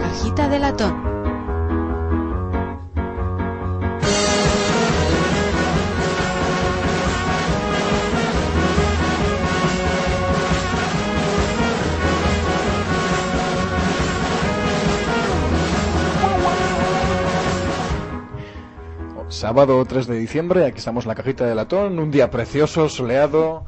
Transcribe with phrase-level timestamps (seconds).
[0.00, 1.10] cajita de latón.
[19.28, 23.64] Sábado 3 de diciembre, aquí estamos en la cajita de latón, un día precioso, soleado.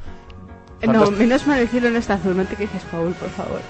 [0.85, 3.61] No, menos mal el cielo no está azul, no te quejes, Paul, por favor.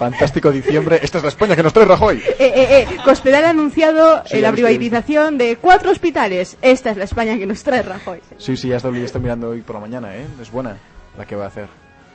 [0.00, 0.98] Fantástico diciembre.
[1.02, 2.16] Esta es la España que nos trae Rajoy.
[2.16, 6.56] Eh, eh, eh, Cospedal ha anunciado Sí, eh, la privatización de cuatro hospitales.
[6.62, 8.20] Esta es la España que nos trae Rajoy.
[8.38, 10.24] Sí, sí, ya está, ya está mirando hoy por la mañana, ¿eh?
[10.40, 10.78] Es buena
[11.18, 11.68] la que va a hacer.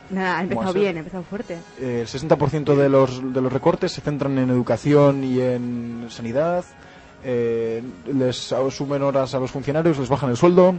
[0.09, 1.59] Nada, ha empezado bien, ha empezado fuerte.
[1.79, 6.65] Eh, El 60% de los, de los recortes se centran en educación y en sanidad.
[7.23, 10.73] Eh, les asumen horas a los funcionarios, les bajan el sueldo.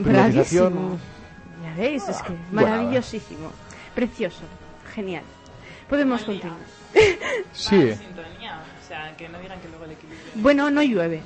[0.00, 0.72] Privatización.
[0.74, 0.98] Bravísimo.
[1.64, 3.50] Ya veis, es que maravillosísimo.
[3.96, 4.42] Precioso.
[4.94, 5.24] Genial.
[5.88, 6.58] Podemos continuar.
[7.52, 7.92] Sí.
[7.94, 10.32] Sintonía, o sea, que no digan que luego el equilibrio.
[10.36, 11.20] Bueno, no llueve.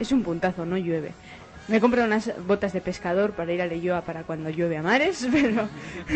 [0.00, 1.12] Es un puntazo, no llueve.
[1.68, 5.26] Me compré unas botas de pescador para ir a Leyoa para cuando llueve a mares,
[5.32, 5.68] pero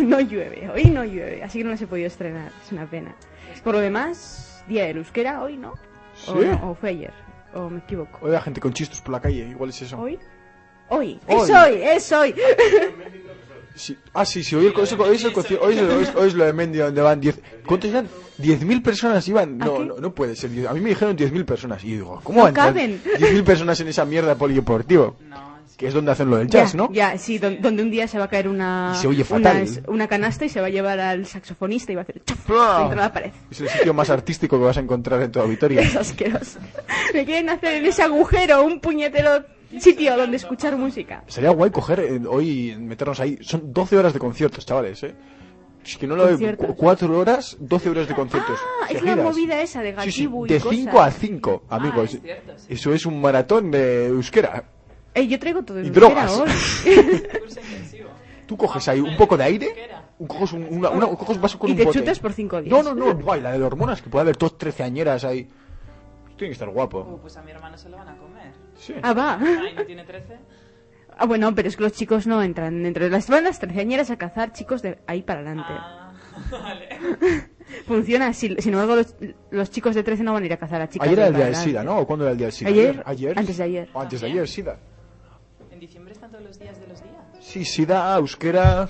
[0.03, 0.71] no llueve.
[0.71, 2.53] Hoy no llueve, así que no las he podido estrenar.
[2.65, 3.15] Es una pena.
[3.65, 5.73] Por lo demás, día del euskera, hoy no.
[6.27, 6.47] O, ¿Sí?
[6.47, 7.13] no, o fue ayer,
[7.55, 8.19] o me equivoco.
[8.23, 9.99] Hoy hay gente con chistos por la calle, igual es eso.
[9.99, 10.19] ¿Hoy?
[10.89, 11.41] Hoy, Hoy.
[11.43, 12.35] es hoy, es hoy.
[13.75, 13.97] Sí.
[14.13, 16.03] Ah, sí, sí, hoy, el, hoy, es el- hoy es el hoy es el- hoy
[16.03, 17.41] es- hoy es lo de Mendy donde van 10.
[17.67, 18.09] ¿Cuántos eran?
[18.39, 19.61] ¿10.000 personas iban?
[19.63, 20.51] ¿A No, no, no puede ser.
[20.67, 21.83] A mí me dijeron 10.000 personas.
[21.85, 23.01] Y yo digo, ¿cómo No van a entrar caben.
[23.19, 25.17] 10.000 personas en esa mierda polideportivo?
[25.29, 26.93] No, es Que es donde hacen lo del jazz, ya, ¿no?
[26.93, 29.49] Ya, sí, don- donde un día se va a caer una, Y se oye una,
[29.49, 29.63] fatal.
[29.63, 32.39] es- una canasta y se va a llevar al saxofonista y va a hacer chuf,
[32.47, 33.31] contra la pared.
[33.51, 35.81] Es el sitio más artístico que vas a encontrar en toda Vitoria.
[35.81, 36.59] Es asqueroso.
[37.15, 39.45] Me quieren hacer en ese agujero un puñetero
[39.79, 41.23] sitio donde escuchar música.
[41.27, 43.39] Sería guay coger eh, hoy, meternos ahí.
[43.43, 45.15] Son 12 horas de conciertos, chavales, ¿eh?
[45.85, 46.33] Es que no lo veo.
[46.33, 46.75] Conciertos.
[46.77, 48.59] 4 horas, 12 horas de conciertos.
[48.83, 50.77] Ah, es la movida esa de Sí, sí, Gatibu y de cosas.
[50.79, 52.15] 5 a 5, amigos.
[52.15, 52.67] es cierto, sí.
[52.75, 54.65] Eso es un maratón de euskera.
[55.15, 56.39] Eh, yo traigo todo Y euskera drogas.
[56.39, 56.51] hoy.
[58.47, 59.69] Tú coges ahí un poco de aire,
[60.19, 62.01] un, coges un, una, una- coges vas con Y un te bote.
[62.01, 62.73] chutas por cinco días.
[62.73, 65.49] No, no, no, guay, la de hormonas, que puede haber dos treceañeras ahí.
[66.37, 67.01] Tiene que estar guapo.
[67.01, 68.30] Uh, pues a mi hermano se lo van a comer.
[68.81, 68.95] Sí.
[69.03, 69.39] Ah, va.
[69.39, 70.39] Ay, ¿no tiene 13?
[71.19, 74.17] Ah, bueno, pero es que los chicos no entran dentro de las bandas treceañeras a
[74.17, 75.69] cazar chicos de ahí para adelante.
[75.69, 76.13] Ah,
[76.51, 76.89] vale.
[77.87, 78.57] Funciona así.
[78.59, 79.15] Sin embargo, los,
[79.51, 81.29] los chicos de 13 no van a ir a cazar a chicas Ayer de era
[81.29, 81.85] el día del SIDA.
[81.85, 81.99] ¿no?
[81.99, 82.71] ¿O cuándo era el día del SIDA?
[82.71, 83.03] ¿Ayer?
[83.05, 83.39] ¿Ayer?
[83.39, 83.89] Antes de ayer.
[83.93, 84.79] O antes de ayer, SIDA.
[85.71, 87.15] ¿En diciembre están todos los días de los días?
[87.41, 88.89] Sí, SIDA, euskera...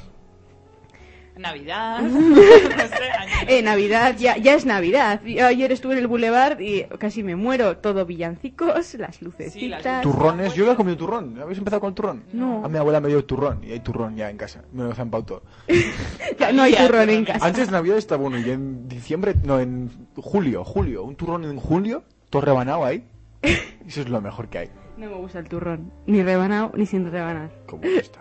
[1.41, 2.01] Navidad.
[2.03, 5.23] no sé, año Eh, Navidad, ya, ya es Navidad.
[5.25, 7.79] Yo ayer estuve en el boulevard y casi me muero.
[7.79, 10.03] Todo villancicos, las lucecitas.
[10.03, 11.39] Turrones, yo había comido turrón.
[11.41, 12.23] ¿Habéis empezado con el turrón?
[12.33, 12.65] No.
[12.65, 14.63] A mi abuela me dio turrón y hay turrón ya en casa.
[14.73, 15.43] Me lo zampado todo.
[16.39, 17.45] Ya no hay turrón en casa.
[17.45, 21.03] Antes de Navidad está bueno y en diciembre, no, en julio, julio.
[21.05, 23.05] Un turrón en julio, todo rebanado ahí.
[23.43, 24.71] Eso es lo mejor que hay.
[24.97, 25.93] No me gusta el turrón.
[26.07, 27.51] Ni rebanado ni sin rebanar.
[27.67, 28.21] ¿Cómo que está?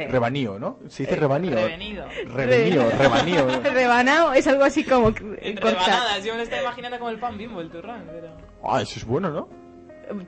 [0.00, 0.08] Eh.
[0.08, 0.78] Rebanío, ¿no?
[0.88, 1.54] Se dice rebanío.
[1.56, 2.06] Revenido.
[2.28, 3.46] Rebanío, rebanío.
[3.62, 7.60] Rebanado es algo así como rebanadas, yo me lo estaba imaginando como el pan bimbo,
[7.60, 8.28] el turrón, pero...
[8.64, 9.48] Ah, eso es bueno, ¿no?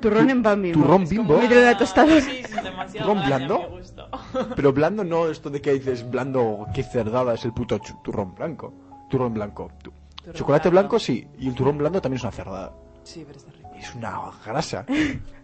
[0.00, 0.80] Turrón en pan bimbo.
[0.82, 1.38] Turrón bimbo.
[1.38, 2.20] Medio de la tostadora.
[2.20, 3.78] Sí, sí, demasiado ¿Turrón blando?
[4.56, 8.72] Pero blando no esto de que dices blando, qué cerdada es el puto turrón blanco.
[9.10, 9.70] Turrón blanco.
[9.82, 12.72] Tu- Turrón Chocolate blanco sí, y el turrón blando también es una cerdada.
[13.02, 13.70] Sí, pero está rico.
[13.76, 14.86] Es una grasa.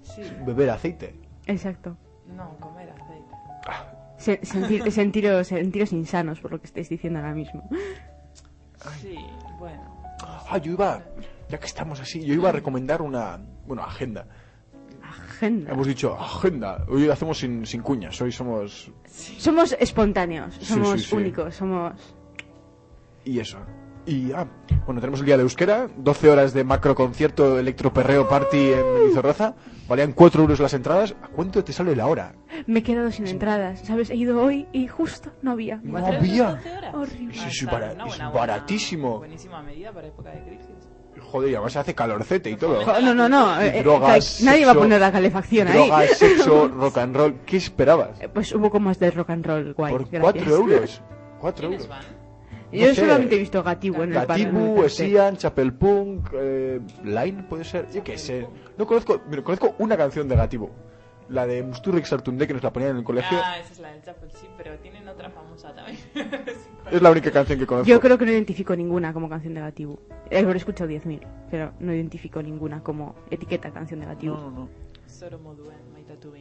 [0.02, 0.22] Sí.
[0.46, 1.14] Beber aceite.
[1.46, 1.96] Exacto.
[2.28, 3.34] No, comer aceite.
[4.18, 7.68] Se- sentir- sentiros, sentiros insanos por lo que estáis diciendo ahora mismo.
[9.00, 9.16] Sí,
[9.58, 9.96] bueno.
[10.20, 11.02] Ah, yo iba,
[11.48, 14.26] ya que estamos así, yo iba a recomendar una, bueno, agenda.
[15.02, 15.72] Agenda.
[15.72, 16.84] Hemos dicho agenda.
[16.88, 18.90] Hoy lo hacemos sin, sin cuñas, hoy somos...
[19.06, 21.14] Somos espontáneos, Sí, somos sí, sí.
[21.16, 21.94] únicos, somos...
[23.24, 23.58] Y eso.
[24.08, 24.46] Y, ah,
[24.86, 29.54] bueno, tenemos el día de euskera, 12 horas de macro concierto electroperreo party en Mendizorroza.
[29.86, 31.14] Valían 4 euros las entradas.
[31.22, 32.34] ¿A cuánto te sale la hora?
[32.66, 34.08] Me he quedado sin entradas, ¿sabes?
[34.10, 35.76] He ido hoy y justo no había.
[35.82, 36.58] No ¿Cuatro había.
[36.94, 37.34] Horrible.
[37.34, 39.18] Sí, sí, bara- una es buena- baratísimo.
[39.18, 40.68] Buenísima medida para época de crisis.
[41.20, 42.80] Joder, y además se hace calorcete y todo.
[43.02, 43.60] No, no, no.
[43.60, 45.74] Eh, eh, drogas, nadie va a poner la calefacción ahí.
[45.86, 47.34] Drogas, sexo, rock and roll.
[47.44, 48.20] ¿Qué esperabas?
[48.22, 49.92] Eh, Pues un poco más de rock and roll, guay.
[49.92, 50.22] Por gracias.
[50.22, 51.02] 4 euros.
[51.40, 51.98] 4 ¿Quiénes euros.
[52.04, 52.17] van?
[52.72, 53.00] Yo No sé.
[53.00, 54.84] solamente he visto Gatibu en el el Gatibu, cartel.
[54.84, 57.90] Esian, Chapel Punk, eh, Line, puede ser.
[57.90, 58.46] Yo qué sé.
[58.76, 60.70] No conozco, mira, conozco una canción de Gatibu.
[61.30, 63.38] La de Musturrik Sartunde que nos la ponían en el colegio.
[63.42, 65.98] Ah, esa es la del Chapel, sí, pero tienen otra famosa también.
[66.90, 67.86] Es la única canción que conozco.
[67.86, 69.98] Yo creo que no identifico ninguna como canción de Gatibu.
[70.30, 71.20] Eh, Habré escuchado 10.000,
[71.50, 74.34] pero no identifico ninguna como etiqueta canción de Gatibu.
[74.34, 74.68] No, no, no.
[75.92, 76.32] Maitatu.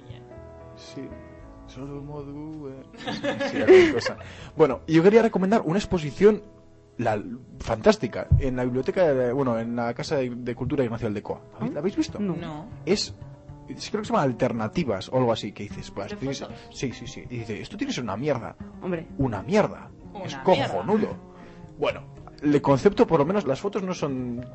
[0.77, 1.01] Sí.
[1.68, 2.84] Solo eh.
[3.88, 4.18] Sí, cosa.
[4.56, 6.42] Bueno, yo quería recomendar una exposición
[6.98, 7.22] la
[7.60, 11.42] fantástica en la biblioteca, de- bueno, en la Casa de, de Cultura Ignacio Aldecoa.
[11.60, 12.19] ¿Habéis- ¿La habéis visto?
[12.19, 12.36] No.
[12.36, 12.66] No.
[12.86, 13.14] Es
[13.68, 16.16] creo que se llama alternativas o algo así que dices, pues,
[16.72, 17.24] sí, sí, sí.
[17.30, 18.56] Y dice, esto tiene que ser una mierda.
[18.81, 19.90] Hombre, Una mierda.
[20.13, 20.74] Una es mierda.
[20.74, 21.16] cojonudo.
[21.78, 22.02] Bueno,
[22.42, 24.45] el concepto por lo menos las fotos no son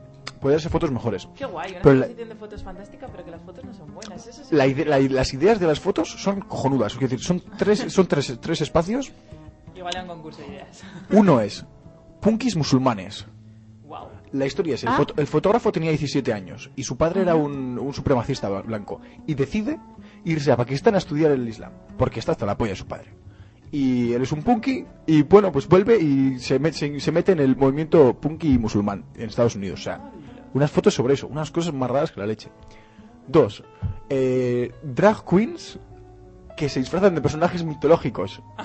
[0.41, 1.29] pueden ser fotos mejores.
[1.37, 4.27] Qué guay, una la- de fotos fantástica, pero que las fotos no son buenas.
[4.27, 7.21] Eso sí La que- ide- la- las ideas de las fotos son cojonudas, es decir,
[7.21, 9.13] son tres son tres, tres espacios.
[9.75, 10.83] Igual un concurso de ideas.
[11.11, 11.65] Uno es
[12.21, 13.27] punkis musulmanes.
[13.87, 14.09] wow.
[14.33, 15.05] La historia es, el, Ah.
[15.17, 19.79] el fotógrafo tenía 17 años y su padre era un, un supremacista blanco y decide
[20.25, 23.13] irse a Pakistán a estudiar el Islam, porque está hasta la polla de su padre.
[23.75, 27.33] Y él es un punky y bueno, pues vuelve y se, met- se, se mete
[27.33, 29.81] en el movimiento punky musulmán en Estados Unidos.
[29.81, 30.13] O sea,
[30.53, 32.51] unas fotos sobre eso, unas cosas más raras que la leche.
[33.27, 33.65] Dos,
[34.11, 35.79] eh, drag queens
[36.55, 38.43] que se disfrazan de personajes mitológicos.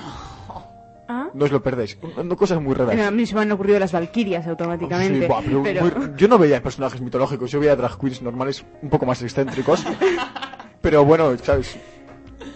[1.08, 1.30] ¿ah?
[1.34, 1.98] No os lo perdéis.
[2.22, 3.00] No, cosas muy raras.
[3.00, 5.22] A mí se me han ocurrido las valquirias automáticamente.
[5.22, 8.66] Sí, buah, pero pero- muy- yo no veía personajes mitológicos, yo veía drag queens normales
[8.82, 9.86] un poco más excéntricos.
[10.82, 11.78] pero bueno, ¿sabes?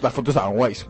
[0.02, 0.86] Las fotos estaban guays.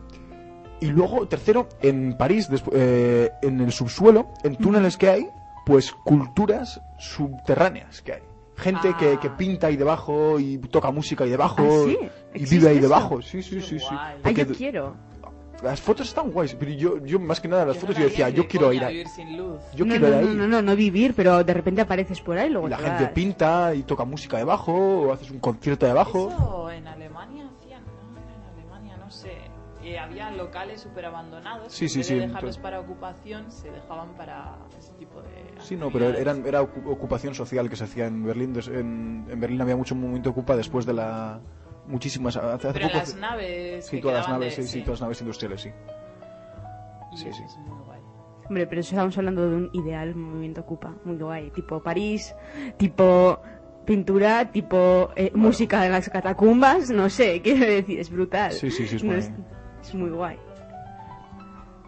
[0.83, 5.27] Y luego, tercero, en París, eh, en el subsuelo, en túneles que hay,
[5.65, 8.21] pues culturas subterráneas que hay.
[8.55, 8.97] Gente Ah.
[8.97, 11.97] que, que pinta ahí debajo y toca música ahí debajo ¿Ah, sí?
[12.01, 12.87] y ¿Existe vive ahí eso?
[12.87, 13.21] debajo.
[13.21, 13.85] Sí, sí, Qué sí, sí.
[14.23, 14.95] Ay, yo quiero.
[15.63, 18.09] las fotos están guays, pero yo, yo más que nada las Yo fotos no yo
[18.09, 18.93] decía, yo quiero ir ahí.
[18.93, 19.59] vivir sin luz.
[19.75, 20.35] Yo no, quiero no, ir no, ahí.
[20.37, 22.83] no, no, no vivir, pero de repente apareces por ahí y luego Y la te
[22.83, 23.13] gente vas.
[23.13, 26.29] pinta y toca música debajo, o haces un concierto debajo.
[26.29, 27.42] Eso en Alemania
[29.97, 31.71] Había locales súper abandonados.
[31.73, 35.53] Sí, de dejarlos para ocupación, se dejaban para ese tipo de.
[35.59, 38.53] Sí, no, pero eran, era ocu- ocupación social que se hacía en Berlín.
[38.67, 41.39] En, en Berlín había mucho movimiento ocupa después de la...
[41.87, 42.37] Muchísimas...
[42.37, 43.85] Hace, hace Pero poco- las naves.
[43.87, 45.69] Sí, que todas las naves, de- sí, sí, todas las naves industriales, sí.
[47.11, 47.43] Y sí, sí.
[47.45, 47.99] es muy guay.
[48.47, 52.35] Hombre, pero eso estamos hablando de un ideal movimiento ocupa, muy guay, tipo París,
[52.77, 53.39] tipo
[53.85, 58.51] pintura, tipo eh, música de las catacumbas, no sé, quiero decir, es brutal.
[58.51, 59.31] Sí, sí, sí, es No muy- es,
[59.89, 60.37] es muy guay.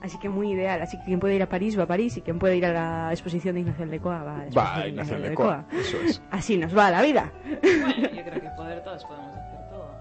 [0.02, 2.22] Así que muy ideal, así que quien puede ir a París va a París y
[2.22, 4.90] quien puede ir a la exposición de Ignacio Aldecoa va a la exposición Va, de
[4.90, 6.22] Ignacio Ignacio Aldecoa, eso es.
[6.32, 7.32] Así nos va la vida.
[7.44, 9.96] Bueno, yo creo que poder todos podemos hacer todo.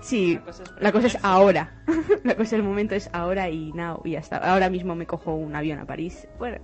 [0.00, 1.72] Sí, La cosa es la cosa es ahora.
[2.24, 4.38] la cosa el momento es ahora y now y ya está.
[4.38, 6.26] Ahora mismo me cojo un avión a París.
[6.38, 6.56] Bueno,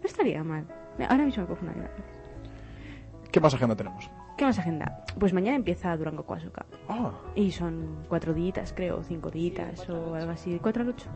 [0.00, 0.66] no estaría mal.
[1.08, 2.04] Ahora mismo me cojo un avión a París.
[3.32, 4.08] ¿Qué más agenda tenemos?
[4.40, 5.04] ¿Qué más agenda?
[5.18, 6.64] Pues mañana empieza Durango Coazuca.
[6.88, 10.50] Ah, Y son cuatro días, creo, cinco al o algo así.
[10.50, 11.10] ¿De cuatro al ocho?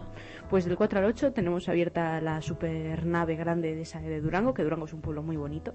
[0.51, 4.53] Pues del 4 al 8 tenemos abierta la super nave grande de esa de Durango,
[4.53, 5.73] que Durango es un pueblo muy bonito.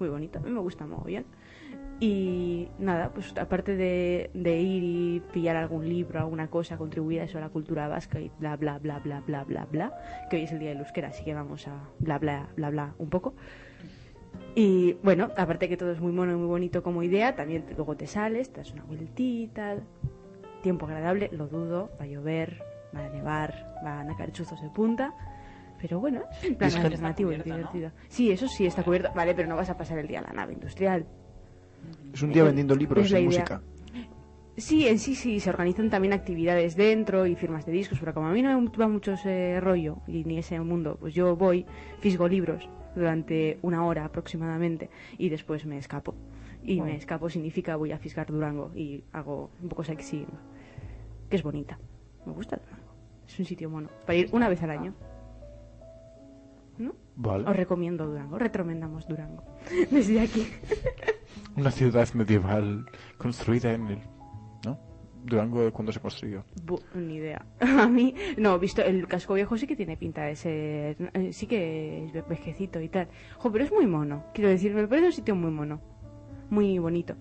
[0.00, 0.38] Muy bonito.
[0.38, 1.26] A mí me gusta mogollón.
[2.00, 7.24] Y nada, pues aparte de, de ir y pillar algún libro, alguna cosa, contribuir a
[7.24, 9.92] eso a la cultura vasca y bla, bla, bla, bla, bla, bla, bla,
[10.30, 12.94] que hoy es el día del euskera, así que vamos a bla, bla, bla, bla
[12.96, 13.34] un poco.
[14.54, 17.96] Y bueno, aparte que todo es muy mono y muy bonito como idea, también luego
[17.96, 19.76] te sales, te das una vueltita,
[20.62, 22.62] tiempo agradable, lo dudo, va a llover,
[22.94, 25.14] va a nevar, van a caer chuzos de punta.
[25.80, 27.92] Pero bueno, es un plan Es alternativo y divertido.
[28.08, 29.10] Sí, eso sí está cubierto.
[29.14, 31.06] Vale, pero no vas a pasar el día en la nave industrial.
[32.12, 33.62] es un día Eh, vendiendo libros y música.
[34.56, 38.26] Sí, en sí, sí, se organizan también actividades dentro y firmas de discos, pero como
[38.26, 41.64] a mí no me va mucho ese rollo y ni ese mundo, pues yo voy,
[42.00, 46.14] fisgo libros durante una hora aproximadamente y después me escapo.
[46.62, 50.26] Y me escapo significa voy a fisgar Durango y hago un poco sexy,
[51.30, 51.78] que es bonita.
[52.26, 52.92] Me gusta Durango.
[53.26, 53.88] Es un sitio mono.
[54.04, 54.94] Para ir una vez al año.
[56.78, 56.94] ¿No?
[57.16, 57.48] Vale.
[57.48, 59.44] Os recomiendo Durango, retromendamos Durango.
[59.90, 60.48] Desde aquí.
[61.56, 62.86] Una ciudad medieval
[63.16, 64.17] construida en el...
[65.24, 66.44] Durango, cuando se construyó?
[66.94, 67.44] Ni idea.
[67.60, 72.04] A mí, no, visto el casco viejo sí que tiene pinta de eh, Sí que
[72.06, 73.08] es ve- vejecito y tal.
[73.52, 74.24] Pero es muy mono.
[74.34, 75.80] Quiero decir, me parece un sitio muy mono.
[76.50, 77.14] Muy bonito.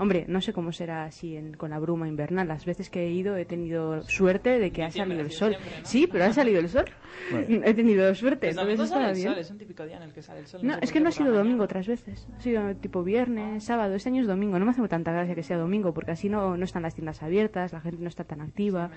[0.00, 2.48] Hombre, no sé cómo será así en- con la bruma invernal.
[2.48, 5.50] Las veces que he ido he tenido suerte de que ha salido el sol.
[5.50, 5.86] siempre, ¿no?
[5.86, 6.86] Sí, pero ha salido el sol.
[7.30, 7.46] Bueno.
[7.66, 8.52] He tenido suerte.
[8.54, 9.28] Sale el bien.
[9.28, 10.60] sol, es un típico día en el que sale el sol.
[10.64, 12.26] No, sé es que no ha sido domingo otras veces.
[12.36, 13.94] Ha sido tipo viernes, sábado.
[13.94, 14.58] Este año es domingo.
[14.58, 17.22] No me hace tanta gracia que sea domingo porque así no, no están las tiendas
[17.22, 18.90] abiertas, la gente no está tan activa.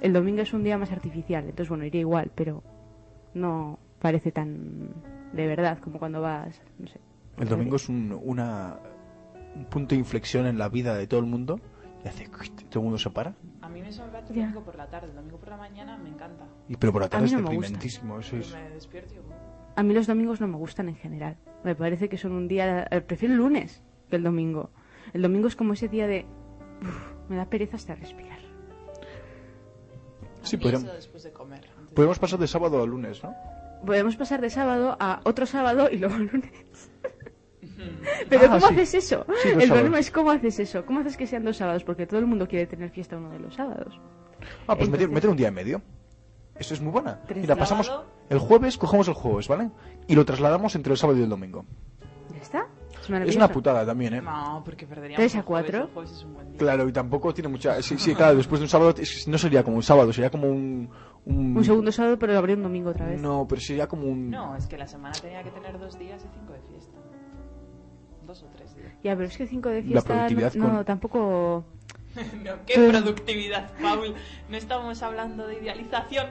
[0.00, 2.62] El domingo es un día más artificial, entonces bueno, iría igual, pero
[3.34, 4.90] no parece tan
[5.32, 7.00] de verdad como cuando vas, no sé.
[7.38, 8.76] El domingo es un, una,
[9.54, 11.60] un punto de inflexión en la vida de todo el mundo
[12.04, 12.28] y hace...
[12.28, 13.34] Todo el mundo se para.
[13.62, 15.08] A mí me sorprende el domingo por la tarde.
[15.08, 16.44] El domingo por la mañana me encanta.
[16.68, 17.60] Y, pero por la tarde es no me gusta.
[17.60, 18.18] deprimentísimo.
[18.18, 18.52] Eso es...
[18.52, 19.18] me despierto y
[19.76, 21.36] A mí los domingos no me gustan en general.
[21.62, 24.70] Me parece que son un día, eh, prefiero el lunes que el domingo.
[25.12, 26.26] El domingo es como ese día de
[26.82, 28.38] uf, me da pereza hasta respirar.
[30.42, 31.64] Sí, eso después de comer.
[31.70, 33.34] antes de- podemos pasar de sábado a lunes, ¿no?
[33.86, 36.90] podemos pasar de sábado a otro sábado y luego lunes.
[38.28, 38.74] Pero Ah, ¿cómo sí.
[38.74, 39.26] haces eso?
[39.42, 39.98] Sí, el problema sábados.
[40.00, 40.84] es cómo haces eso.
[40.86, 41.84] ¿Cómo haces que sean dos sábados?
[41.84, 43.98] Porque todo el mundo quiere tener fiesta uno de los sábados.
[44.66, 45.82] Ah, pues meter, Entonces- meter un día en medio.
[46.56, 47.20] Eso es muy buena.
[47.28, 47.58] Mira, días.
[47.58, 47.92] pasamos
[48.30, 49.70] el jueves, cogemos el jueves, ¿vale?
[50.06, 51.64] Y lo trasladamos entre el sábado y el domingo.
[52.32, 52.66] ¿Ya está?
[53.26, 54.22] Es una putada también, ¿eh?
[54.22, 55.86] No, porque perderíamos Tres a el jueves, cuatro.
[55.88, 56.58] el jueves es un buen día.
[56.58, 57.82] Claro, y tampoco tiene mucha...
[57.82, 58.94] Sí, sí, claro, después de un sábado
[59.26, 60.88] no sería como un sábado, sería como un...
[61.26, 63.20] Un, Un segundo sábado, pero habría un domingo otra vez.
[63.20, 64.30] No, pero sería como un...
[64.30, 66.73] No, es que la semana tenía que tener dos días y cinco de fiesta.
[68.34, 68.92] Dos o tres días.
[69.04, 70.12] Ya, pero es que cinco de La fiesta...
[70.12, 71.64] productividad no, con- no, tampoco...
[72.44, 74.14] No, qué productividad, Paul.
[74.48, 76.26] No estamos hablando de idealización.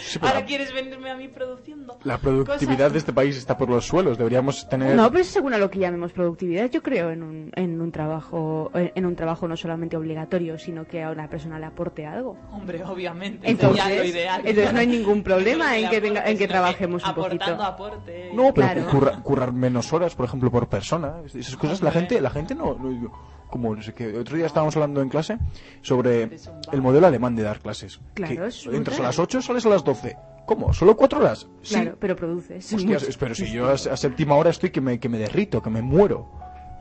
[0.00, 1.98] Sí, Ahora la- quieres venirme a mí produciendo.
[2.04, 2.92] La productividad cosas.
[2.92, 4.16] de este país está por los suelos.
[4.18, 4.96] Deberíamos tener...
[4.96, 6.70] No, pero es según a lo que llamemos productividad.
[6.70, 11.02] Yo creo en un, en un trabajo en, un trabajo no solamente obligatorio, sino que
[11.02, 12.36] a una persona le aporte algo.
[12.52, 13.48] Hombre, obviamente.
[13.48, 14.40] Entonces, sería lo ideal.
[14.44, 17.62] entonces no hay ningún problema No en que, aporte, en que trabajemos un aportando poquito.
[17.62, 18.30] aporte.
[18.34, 18.86] No, pero Claro.
[18.90, 21.16] curra- currar menos horas, por ejemplo, por persona.
[21.32, 24.18] Esas cosas la gente, la gente no, no- como no sé qué.
[24.18, 25.38] Otro día estábamos hablando en clase
[25.80, 26.24] sobre
[26.72, 28.00] el modelo alemán de dar clases.
[28.14, 30.16] Claro, Que es entras a las 8, sales a las 12.
[30.44, 30.72] ¿Cómo?
[30.72, 31.46] ¿Solo cuatro horas?
[31.62, 31.74] Sí.
[31.76, 32.72] Claro, pero produces.
[32.72, 33.18] Hostias, mucho.
[33.20, 35.82] pero si yo a, a séptima hora estoy que me, que me derrito, que me
[35.82, 36.28] muero.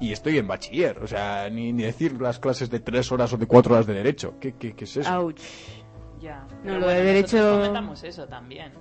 [0.01, 3.37] Y estoy en bachiller, o sea, ni, ni decir las clases de tres horas o
[3.37, 4.33] de cuatro horas de derecho.
[4.41, 5.13] ¿Qué, qué, qué es eso?
[5.19, 5.39] Ouch.
[6.19, 6.39] Ya.
[6.39, 8.73] No, Pero lo bueno, de derecho- fomentamos eso también.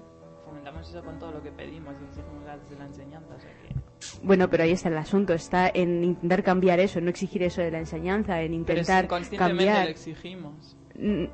[0.46, 3.34] Fomentamos eso con todo lo que pedimos y exigimos desde la enseñanza.
[3.36, 3.74] O sea que...
[4.22, 5.32] Bueno, pero ahí está el asunto.
[5.32, 9.84] Está en intentar cambiar eso, en no exigir eso de la enseñanza, en intentar cambiar.
[9.84, 10.76] lo exigimos.
[10.98, 11.24] Mm,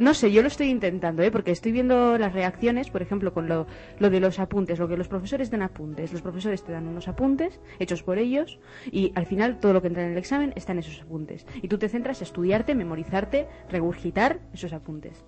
[0.00, 1.32] No sé, yo lo estoy intentando, ¿eh?
[1.32, 3.66] porque estoy viendo las reacciones, por ejemplo, con lo,
[3.98, 6.12] lo de los apuntes, lo que los profesores den apuntes.
[6.12, 8.60] Los profesores te dan unos apuntes hechos por ellos
[8.92, 11.46] y al final todo lo que entra en el examen está en esos apuntes.
[11.62, 15.24] Y tú te centras en estudiarte, memorizarte, regurgitar esos apuntes.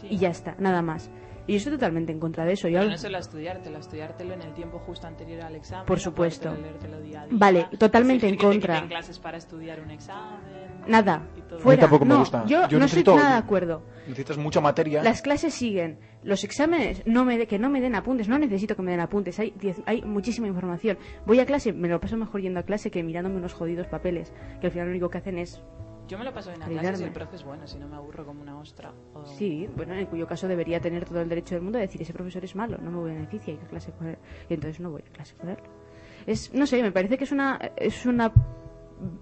[0.00, 0.06] Sí.
[0.10, 1.10] Y ya está, nada más.
[1.46, 2.68] Y yo estoy totalmente en contra de eso.
[2.68, 5.84] Yo Pero no solo estudiártelo, estudiártelo en el tiempo justo anterior al examen.
[5.86, 6.48] Por supuesto.
[6.48, 8.86] podértelo leértelo día a día, Vale, totalmente en contra.
[8.88, 10.40] clases para estudiar un examen.
[10.86, 11.26] Nada,
[11.60, 11.80] fuera.
[11.82, 12.44] tampoco me no, gusta.
[12.46, 13.82] Yo, Yo no necesito- estoy nada de acuerdo.
[14.06, 15.02] Necesitas mucha materia.
[15.02, 15.98] Las clases siguen.
[16.22, 18.28] Los exámenes, no me de- que no me den apuntes.
[18.28, 19.38] No necesito que me den apuntes.
[19.38, 20.98] Hay, diez- hay muchísima información.
[21.26, 24.32] Voy a clase, me lo paso mejor yendo a clase que mirándome unos jodidos papeles.
[24.60, 25.62] Que al final lo único que hacen es.
[26.08, 26.98] Yo me lo paso bien a Olvidarme.
[27.00, 28.92] y el profe es bueno, si no me aburro como una ostra.
[29.14, 32.02] O- Sí, bueno, en cuyo caso debería tener todo el derecho del mundo de decir
[32.02, 34.18] ese profesor es malo, no me beneficia a clase con él.
[34.48, 35.56] Y entonces no voy a clase con él.
[36.26, 38.28] Es, no sé, me parece que es una, es una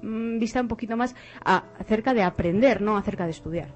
[0.02, 3.68] mm, vista un poquito más a- acerca de aprender, no acerca de estudiar.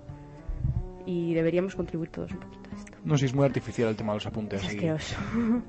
[1.07, 2.99] Y deberíamos contribuir todos un poquito a esto.
[3.05, 4.61] No sé, es muy artificial el tema de los apuntes.
[4.65, 5.17] Es y- asqueroso.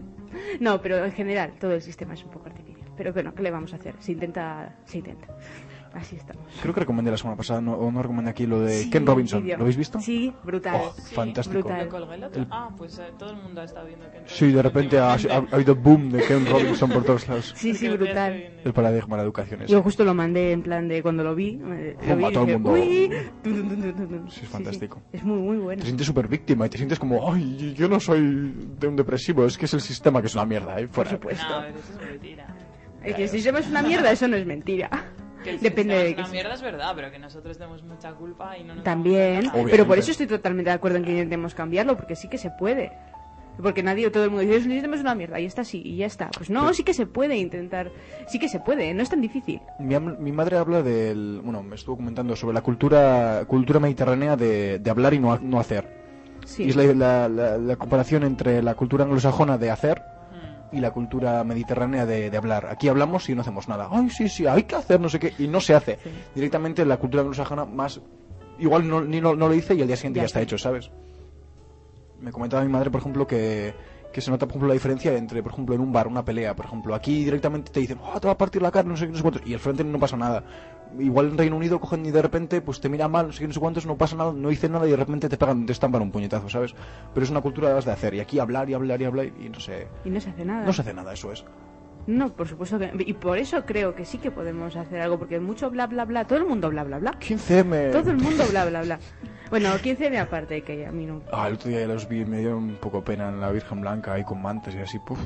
[0.60, 2.88] no, pero en general todo el sistema es un poco artificial.
[2.98, 3.94] Pero bueno, ¿qué le vamos a hacer?
[4.00, 5.28] Se intenta, se intenta.
[5.94, 6.44] Así estamos.
[6.62, 9.06] Creo que recomendé la semana pasada, no, o no recomendé aquí lo de Sí, Ken
[9.06, 9.48] Robinson.
[9.48, 10.00] ¿Lo habéis visto?
[10.00, 10.76] Sí, brutal.
[10.84, 11.60] Oh, Sí, fantástico.
[11.60, 11.86] brutal.
[11.86, 12.42] ¿Lo colgué el otro?
[12.42, 15.14] El- Ah, pues eh, todo el mundo ha estado viendo que Sí, de repente ha,
[15.14, 15.18] ha-
[15.52, 17.54] ha habido boom de Ken Robinson por todos lados.
[17.56, 18.34] Sí, sí, brutal.
[18.64, 19.70] El paradigma de la educación es.
[19.70, 21.60] Yo justo lo mandé en plan de cuando lo vi.
[21.64, 22.72] eh, Lo vi a todo el mundo.
[22.74, 23.10] "Uy".
[24.30, 25.02] Sí, es fantástico.
[25.12, 25.80] Es muy, muy bueno.
[25.80, 29.46] Te sientes súper víctima y te sientes como, ay, yo no soy de un depresivo,
[29.46, 30.84] es que es el sistema que es una mierda, ¿eh?
[30.88, 31.12] Por Fuera.
[31.12, 31.46] supuesto.
[31.50, 32.48] No, eso es mentira.
[33.04, 34.90] Es que si sistema es una mierda, eso no es mentira.
[35.52, 38.76] Que Depende de que mierda es verdad, pero que nosotros tenemos mucha culpa y no
[38.76, 39.50] nos También.
[39.70, 42.50] Pero por eso estoy totalmente de acuerdo en que intentemos cambiarlo, porque sí que se
[42.52, 42.92] puede.
[43.62, 45.96] Porque nadie, todo el mundo dice, el sistema es una mierda, y está así, y
[45.98, 46.30] ya está.
[46.38, 47.90] Pues no, sí que se puede intentar.
[48.28, 49.60] Sí que se puede, no es tan difícil.
[49.80, 49.98] Mi,
[50.32, 51.42] madre habla del.
[51.44, 55.60] Bueno, me estuvo comentando sobre la cultura cultura mediterránea de, de hablar y no, no
[55.60, 55.88] hacer.
[56.46, 56.66] Sí.
[56.66, 60.04] Y es la, la- la- la comparación entre la cultura anglosajona de hacer.
[60.72, 62.68] Y la cultura mediterránea de, de hablar.
[62.68, 63.88] Aquí hablamos y no hacemos nada.
[63.92, 65.34] Ay, sí, sí, hay que hacer no sé qué.
[65.40, 65.98] Y no se hace.
[66.04, 66.10] Sí.
[66.36, 68.02] Directamente la cultura anglosajona más...
[68.60, 70.56] Igual no, ni no, no lo dice y al día siguiente Ya ya, está está.
[70.56, 70.90] hecho, ¿sabes?
[72.20, 73.74] Me comentaba mi madre, por ejemplo, que,
[74.18, 76.56] que se nota, por ejemplo, la diferencia entre, por ejemplo, en un bar, una pelea,
[76.56, 76.96] por ejemplo.
[76.96, 79.18] Aquí directamente te dicen, oh, te va a partir la cara, no sé qué, no
[79.18, 79.46] sé cuántos.
[79.46, 80.44] Y al frente no pasa nada.
[80.98, 83.48] Igual en Reino Unido cogen y de repente, pues te mira mal, no sé qué,
[83.48, 85.72] no sé cuántos, no pasa nada, no dicen nada y de repente te pegan, te
[85.72, 86.74] estampan un puñetazo, ¿sabes?
[87.14, 88.16] Pero es una cultura de las de hacer.
[88.16, 89.88] Y aquí hablar y hablar y hablar y no sé...
[90.04, 90.66] Y no se hace nada.
[90.66, 91.46] No se hace nada, eso es.
[92.08, 92.92] No, por supuesto que.
[93.00, 96.26] Y por eso creo que sí que podemos hacer algo, porque mucho bla bla bla,
[96.26, 97.12] todo el mundo bla bla bla.
[97.20, 97.92] 15M.
[97.92, 99.00] Todo el mundo bla bla bla.
[99.50, 101.22] Bueno, 15 de aparte, que a mí no.
[101.32, 103.52] Ah, el otro día ya los vi y me dieron un poco pena en la
[103.52, 105.20] Virgen Blanca ahí con mantas y así, puf.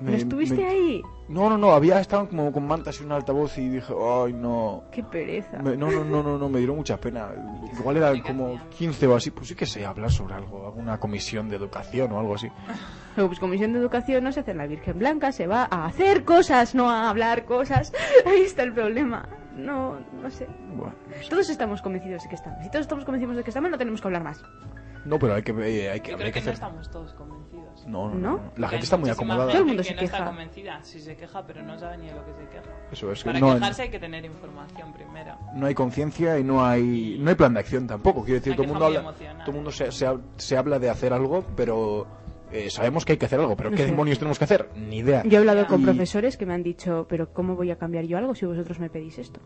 [0.00, 1.02] ¿No estuviste ahí?
[1.28, 4.84] No, no, no, había, estaban como con mantas y un altavoz y dije, ay, no.
[4.92, 5.58] Qué pereza.
[5.58, 7.30] Me- no, no, no, no, no, me dieron mucha pena.
[7.78, 11.48] Igual eran como 15 o así, pues sí que sé hablar sobre algo, alguna comisión
[11.48, 12.48] de educación o algo así.
[13.16, 15.86] Luego, pues comisión de educación no se hace en la Virgen Blanca, se va a
[15.86, 17.92] hacer cosas, no a hablar cosas.
[18.26, 19.28] Ahí está el problema.
[19.56, 20.46] No, no sé.
[20.76, 20.94] Bueno,
[21.28, 22.62] Todos estamos convencidos de que estamos.
[22.62, 24.40] Si todos estamos convencidos de que estamos, no tenemos que hablar más.
[25.04, 26.54] No, pero hay que, eh, hay que, Yo creo que que no hacer.
[26.54, 27.37] estamos todos convencidos.
[27.86, 28.30] No, no, ¿No?
[28.36, 29.44] no, La gente hay está muy acomodada.
[29.44, 30.26] Todo el gente mundo que se no está queja.
[30.30, 30.80] convencida.
[30.82, 32.74] Sí se queja, pero no sabe ni de lo que se queja.
[32.92, 35.36] Eso es que Para no, quejarse hay que tener información primero.
[35.54, 38.24] no hay conciencia y no hay no hay plan de acción tampoco.
[38.24, 39.38] Quiero decir, todo el mundo habla, emocional.
[39.38, 40.06] todo el mundo se, se,
[40.36, 42.06] se habla de hacer algo, pero
[42.52, 43.56] eh, sabemos que hay que hacer algo.
[43.56, 43.90] Pero No ¿qué sé.
[43.90, 44.70] demonios tenemos que hacer?
[44.74, 45.22] Ni idea.
[45.24, 48.04] Yo he hablado con Y- profesores que me han dicho, pero ¿cómo voy a cambiar
[48.04, 49.40] yo algo si vosotros me pedís esto?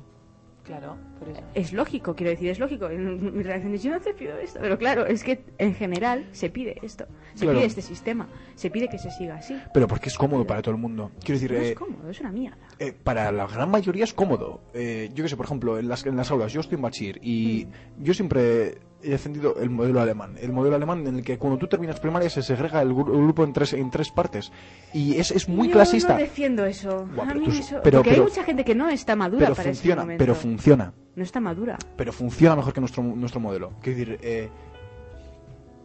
[0.64, 1.40] Claro, por eso.
[1.54, 2.88] Es lógico, quiero decir, es lógico.
[2.88, 4.60] En Mi reacción es, yo no te pido esto.
[4.62, 7.04] Pero claro, es que en general se pide esto.
[7.34, 7.58] Se Claro.
[7.58, 8.28] pide este sistema.
[8.54, 9.60] Se pide que se siga así.
[9.74, 11.10] Pero porque es cómodo para todo el mundo.
[11.20, 12.58] Quiero decir, No eh, es cómodo, es una mierda.
[12.78, 14.62] Eh, para la gran mayoría es cómodo.
[14.72, 17.18] Eh, yo que sé, por ejemplo, en las, en las aulas, yo estoy en bachiller
[17.22, 17.66] y
[17.98, 20.36] yo siempre he defendido el modelo alemán.
[20.40, 23.22] El modelo alemán en el que cuando tú terminas primaria se segrega el, gru- el
[23.24, 24.52] grupo en tres, en tres partes.
[24.92, 26.14] Y es, es muy Yo clasista.
[26.14, 27.06] no defiendo eso.
[27.14, 29.16] Buah, a pero mí tú- eso- pero- porque pero- hay mucha gente que no está
[29.16, 30.18] madura pero para ese funciona, momento.
[30.22, 30.92] pero funciona.
[31.14, 31.78] No está madura.
[31.96, 33.72] Pero funciona mejor que nuestro, nuestro modelo.
[33.82, 34.48] Quiero decir, eh,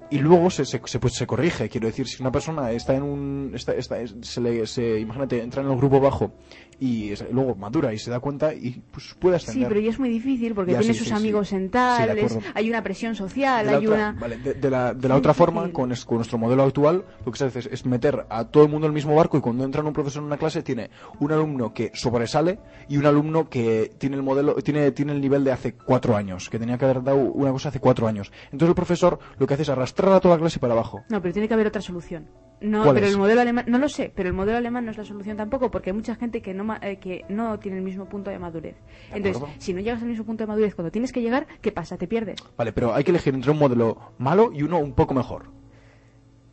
[0.10, 1.68] y luego se, se, se, pues, se corrige.
[1.70, 3.52] Quiero decir, si una persona está en un.
[3.54, 6.34] Está, está, se le, se, imagínate, entra en el grupo bajo
[6.80, 9.68] y luego madura y se da cuenta y pues puede Sí, ascender.
[9.70, 11.20] pero ya es muy difícil porque Ya, tiene sí, sus sí, sí.
[11.20, 14.20] amigos en Sí, hay una presión social, de la, hay otra, una...
[14.20, 17.32] vale, de, de la, de la otra forma, con, es- con nuestro modelo actual, lo
[17.32, 19.42] que se hace es, es meter a todo el mundo en el mismo barco y
[19.42, 23.50] cuando entra un profesor en una clase tiene un alumno que sobresale y un alumno
[23.50, 26.86] que tiene el modelo, tiene, tiene el nivel de hace cuatro años, que tenía que
[26.86, 28.32] haber dado una cosa hace cuatro años.
[28.52, 31.04] Entonces el profesor lo que hace es arrastrar a toda la clase para abajo.
[31.10, 32.28] No, pero tiene que haber otra solución.
[32.60, 33.14] No, ¿Cuál pero es?
[33.14, 35.70] el modelo alemán, no lo sé, pero el modelo alemán no es la solución tampoco
[35.70, 38.76] porque hay mucha gente que no, eh, que no tiene el mismo punto de madurez.
[39.14, 41.98] Entonces, si no llegas al mismo punto de madurez cuando tienes que llegar, ¿qué pasa?
[41.98, 42.38] Te pierdes.
[42.58, 45.52] Vale, pero hay que elegir entre un modelo malo y uno un poco mejor.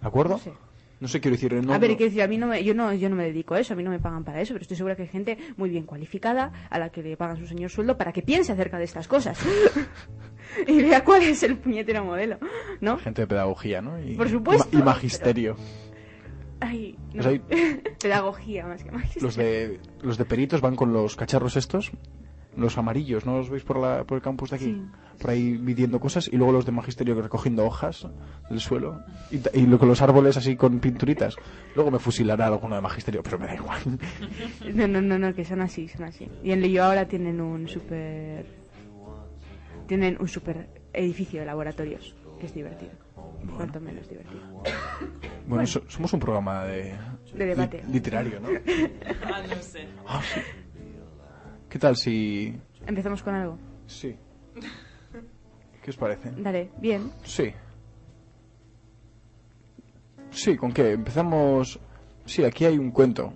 [0.03, 0.35] ¿De acuerdo?
[0.35, 0.53] No sé.
[1.05, 2.73] No sé, quiero decir, no, a ver, no- quiero decir, a mí no me, yo
[2.75, 4.63] no, yo no me dedico a eso, a mí no me pagan para eso, pero
[4.63, 7.69] estoy segura que hay gente muy bien cualificada a la que le pagan su señor
[7.69, 9.39] sueldo para que piense acerca de estas cosas
[10.67, 12.39] y vea cuál es el puñetero modelo,
[12.81, 12.97] ¿no?
[12.97, 14.01] gente de pedagogía, ¿no?
[14.03, 15.57] Y, Por supuesto, Y, ma- y magisterio.
[16.61, 17.23] Ay, no.
[17.23, 17.39] Pues hay-
[18.01, 19.27] pedagogía más que magisterio.
[19.27, 21.93] Los de, los de peritos van con los cacharros estos,
[22.57, 24.65] los amarillos, ¿no los veis por, la, por el campus de aquí?
[24.67, 24.83] Sí.
[25.21, 28.07] Por ahí midiendo cosas y luego los de magisterio recogiendo hojas
[28.51, 31.37] del suelo y, lo con los árboles así con pinturitas.
[31.75, 33.81] Luego me fusilará alguno de magisterio, pero me da igual.
[34.75, 36.29] No, no, no, no, que son así, son así.
[36.43, 38.45] Y en Lillo ahora tienen un super...
[39.87, 42.93] Tienen un super edificio de laboratorios, que es divertido.
[43.57, 44.41] Cuanto menos divertido.
[45.47, 46.95] Bueno, so- somos un programa de,
[47.35, 47.83] De debate.
[47.87, 48.49] li- literario, ¿no?
[49.27, 49.87] Ah, no sé.
[50.07, 50.41] Ah, sí.
[51.75, 52.55] ¿Qué tal si...
[52.87, 53.59] Empezamos con algo.
[53.89, 54.15] Sí.
[55.83, 56.31] ¿Qué os parece?
[56.31, 57.11] Dale, bien.
[57.25, 57.53] Sí.
[60.31, 60.93] Sí, ¿con qué?
[60.93, 61.81] Empezamos...
[62.27, 63.33] Sí, aquí hay un cuento.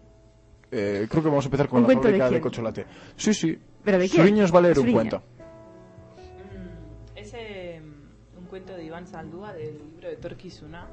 [0.71, 2.41] Eh, creo que vamos a empezar con ¿Un la de fábrica de, quién?
[2.43, 2.87] Cocholate.
[3.17, 3.59] Sí, sí.
[3.83, 4.23] ¿Pero de quién?
[4.23, 4.95] Sueños va a leer un Suriña.
[4.97, 5.23] cuento.
[6.17, 7.83] Mm, Es eh,
[8.39, 10.87] un cuento de Iván Saldúa del libro de Torquisuna.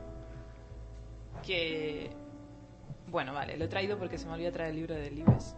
[1.46, 2.10] Que.
[3.12, 5.56] Bueno, vale, lo he traído porque se me olvidó traer el libro de Libes.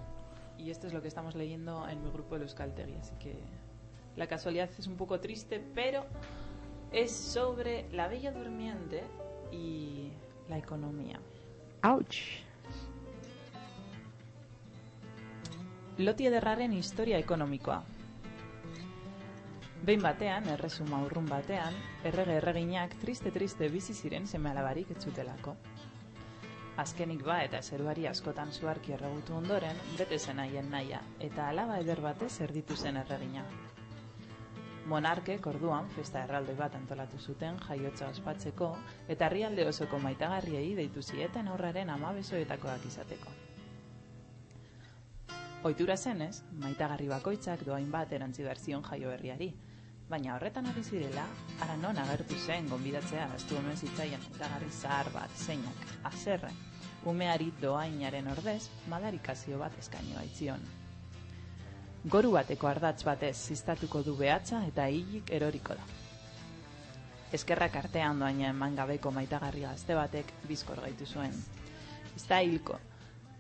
[0.58, 2.96] Y esto es lo que estamos leyendo en mi grupo de los Caltegui.
[2.96, 3.36] Así que
[4.16, 6.06] la casualidad es un poco triste, pero
[6.92, 9.04] es sobre la bella durmiente
[9.52, 10.12] y
[10.50, 11.20] la economía.
[11.84, 12.18] Ouch.
[15.98, 17.84] Loti ederraren historia ekonomikoa.
[19.86, 25.56] Behin batean, erresuma urrun batean, errege erreginak triste-triste bizi ziren seme alabarik etzutelako.
[26.78, 32.02] Azkenik ba eta zeruari askotan zuarki erregutu ondoren, bete zen haien naia, eta alaba eder
[32.06, 33.46] batez erditu zen erregina.
[34.88, 38.70] Monarkek orduan festa erraldoi bat antolatu zuten jaiotza ospatzeko
[39.16, 43.34] eta herrialde osoko maitagarriei deitu zieten aurraren amabesoetakoak izateko.
[45.66, 49.50] Ohitura zenez, maitagarri bakoitzak doain bat erantzi behar zion jaio berriari,
[50.10, 51.26] baina horretan ari zirela,
[51.60, 56.52] ara non agertu zen gonbidatzea astu omen zitzaien maitagarri zahar bat zeinak, azerre,
[57.06, 60.64] umeari doainaren ordez, madarikazio bat eskaini baitzion.
[62.08, 65.88] Goru bateko ardatz batez ziztatuko du behatza eta hilik eroriko da.
[67.36, 71.34] Eskerrak artean doaina eman gabeko maitagarri gazte batek bizkor gaitu zuen.
[72.16, 72.80] Ez da hilko,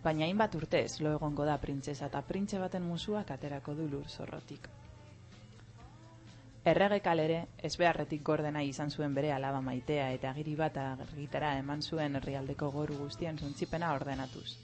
[0.03, 4.67] baina hainbat urtez lo egongo da printzesa eta printze baten musuak aterako du lur zorrotik.
[6.67, 11.79] Errege kalere, ez beharretik gordena izan zuen bere alaba maitea eta agiri bat argitara eman
[11.81, 14.57] zuen herrialdeko goru guztien zontzipena ordenatuz.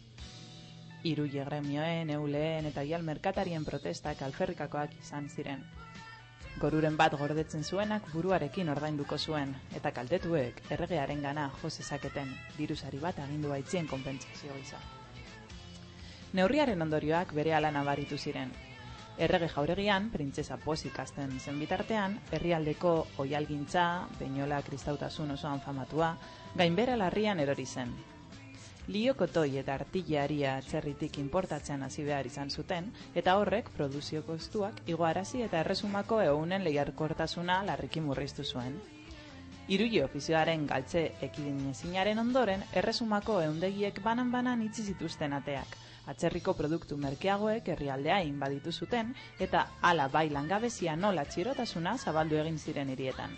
[1.08, 5.64] Hiru gremioen, euleen eta ial merkatarien protestak alferrikakoak izan ziren.
[6.60, 13.24] Goruren bat gordetzen zuenak buruarekin ordainduko zuen, eta kaltetuek erregearen gana jo zezaketen dirusari bat
[13.30, 14.84] agindu baitzien konpentsazio gisa.
[16.34, 18.52] Neurriaren ondorioak bere ala nabaritu ziren.
[19.18, 26.16] Errege jauregian, printzesa pozik ikasten zen bitartean, herrialdeko oialgintza, peinola kristautasun osoan famatua,
[26.58, 27.94] gainbera larrian erori zen.
[28.88, 35.62] Liokotoi eta artillearia txerritik importatzen hasi behar izan zuten, eta horrek produzio kostuak igoarazi eta
[35.62, 38.82] erresumako eunen lehiarkortasuna larriki murriztu zuen.
[39.72, 45.78] Irugi ofizioaren galtze ekidinezinaren ondoren, erresumako eundegiek banan-banan itzi zituzten ateak,
[46.12, 52.90] atzerriko produktu merkeagoek herrialdea inbaditu zuten eta hala bai langabezia nola txirotasuna zabaldu egin ziren
[52.96, 53.36] hirietan.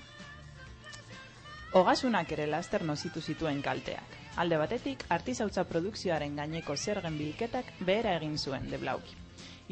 [1.75, 4.13] Ogasunak ere laster nozitu zituen kalteak.
[4.43, 9.15] Alde batetik, artizautza produkzioaren gaineko zergen bilketak behera egin zuen de blauki.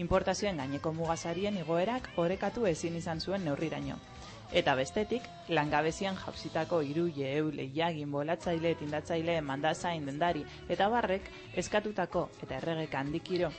[0.03, 3.97] Importazioen gaineko mugazarien igoerak orekatu ezin izan zuen neurriraino,
[4.53, 12.59] Eta bestetik, langabezian jauzitako iru jeu lehiagin bolatzaile, tindatzaile, mandazain, dendari, eta barrek eskatutako eta
[12.59, 13.49] erregek handikiro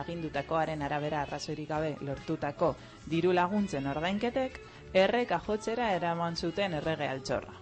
[0.00, 2.74] agindutakoaren arabera arrazoirik gabe lortutako
[3.10, 4.60] diru laguntzen ordainketek,
[4.94, 7.60] errek ajotzera eraman zuten errege altxorra.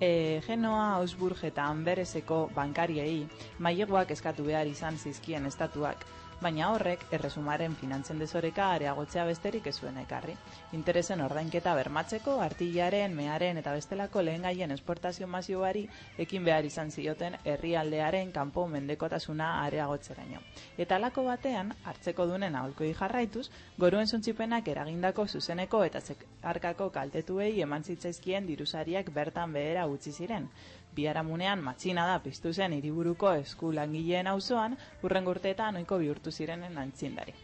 [0.00, 3.22] E, Genoa, Ausburg eta Ambereseko bankariei
[3.64, 6.04] maileguak eskatu behar izan zizkien estatuak,
[6.40, 10.34] baina horrek erresumaren finantzen desoreka areagotzea besterik ez zuen ekarri.
[10.76, 15.86] Interesen ordainketa bermatzeko, artillaren, mearen eta bestelako lehen gaien esportazio mazioari
[16.26, 20.42] ekin behar izan zioten herrialdearen kanpo mendekotasuna areagotzeraino.
[20.78, 27.84] Eta lako batean, hartzeko dunen aholko jarraituz, goruen zuntzipenak eragindako zuzeneko eta zekarkako kaltetuei eman
[27.84, 30.50] zitzaizkien dirusariak bertan behera utzi ziren
[30.96, 37.34] biharamunean matxina da piztu zen hiriburuko esku langileen auzoan urren urteetan oiko bihurtu zirenen antzindari.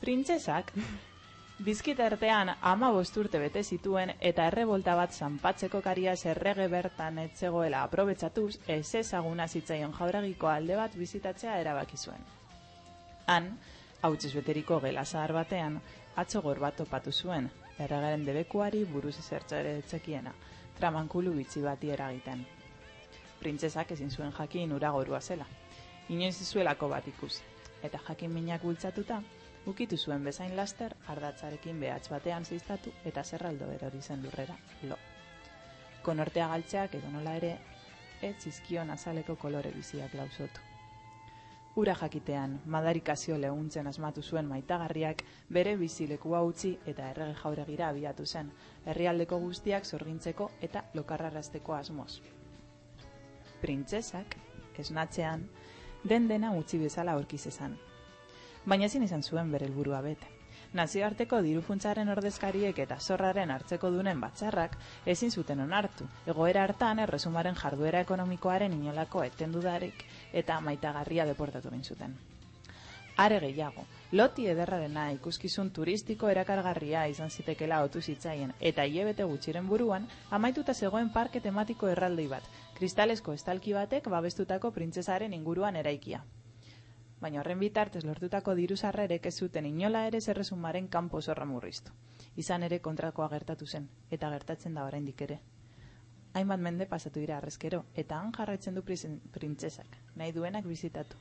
[0.00, 0.72] Printzesak,
[1.66, 8.56] bizkita artean ama bosturte bete zituen eta errebolta bat zanpatzeko karia zerrege bertan etzegoela aprobetsatuz
[8.76, 12.24] ez ezaguna zitzaion jauragiko alde bat bizitatzea erabaki zuen.
[13.26, 13.52] Han,
[14.02, 15.80] hau beteriko gela zahar batean,
[16.16, 20.32] atzo bat topatu zuen, erregaren debekuari buruz ezertzare etzekiena,
[20.78, 22.46] tramankulu bitzi bati eragiten.
[23.40, 25.46] Printzesak ezin zuen jakin ura gorua zela.
[26.08, 27.42] Inoiz zuelako bat ikusi.
[27.82, 29.22] Eta jakin minak bultzatuta,
[29.66, 34.98] ukitu zuen bezain laster, ardatzarekin behatz batean ziztatu eta zerraldo erori zen lurrera, lo.
[36.02, 37.56] Konortea galtzeak edo nola ere,
[38.22, 40.71] ez zizkion azaleko kolore biziak lausotu.
[41.74, 45.22] Ura jakitean, madarikazio lehuntzen asmatu zuen maitagarriak
[45.56, 48.50] bere bizilekua utzi eta errege jauregira abiatu zen,
[48.84, 52.10] herrialdeko guztiak zorgintzeko eta lokarrarazteko asmoz.
[53.62, 54.36] Printzesak,
[54.84, 55.48] esnatzean,
[56.04, 57.78] den dena utzi bezala aurkiz esan.
[58.66, 60.28] Baina ezin izan zuen bere helburua bete.
[60.76, 64.76] Nazioarteko dirufuntzaren ordezkariek eta zorraren hartzeko dunen batzarrak
[65.14, 66.06] ezin zuten onartu.
[66.32, 72.16] Egoera hartan erresumaren jarduera ekonomikoaren inolako etendudarik eta maitagarria deportatu egin zuten.
[73.16, 80.08] Are gehiago, loti ederrarena ikuskizun turistiko erakargarria izan zitekela otu zitzaien eta hilebete gutxiren buruan
[80.30, 86.24] amaituta zegoen parke tematiko erraldei bat, kristalesko estalki batek babestutako printzesaren inguruan eraikia.
[87.20, 91.92] Baina horren bitartez lortutako diru sarrerek ez zuten inola ere zerresumaren kanpo zorra murriztu.
[92.36, 95.42] Izan ere kontrakoa gertatu zen, eta gertatzen da oraindik ere
[96.34, 101.16] hainbat mende pasatu dira arrezkero, eta han jarraitzen du printzesak, nahi duenak bizitatu.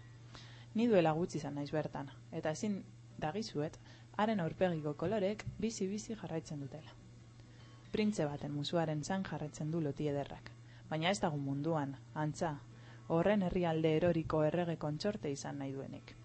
[0.74, 2.84] Ni duela gutxi izan naiz bertan, eta ezin
[3.20, 3.78] dagizuet,
[4.18, 6.96] haren aurpegiko kolorek bizi-bizi jarraitzen dutela.
[7.92, 10.52] Printze baten musuaren zan jarraitzen du loti ederrak,
[10.90, 12.56] baina ez dago munduan, antza,
[13.08, 16.16] horren herrialde eroriko errege kontsorte izan nahi duenik.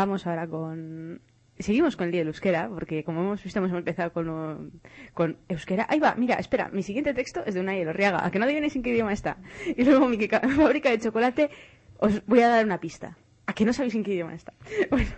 [0.00, 1.20] Vamos ahora con...
[1.58, 4.80] Seguimos con el día del euskera, porque como hemos visto hemos empezado con,
[5.12, 5.86] con euskera.
[5.90, 8.74] Ahí va, mira, espera, mi siguiente texto es de una Elorriaga, a que no adivinéis
[8.76, 9.36] en qué idioma está.
[9.76, 11.50] Y luego mi ca- fábrica de chocolate,
[11.98, 13.18] os voy a dar una pista.
[13.46, 14.54] A que no sabéis en qué idioma está.
[14.90, 15.10] Bueno,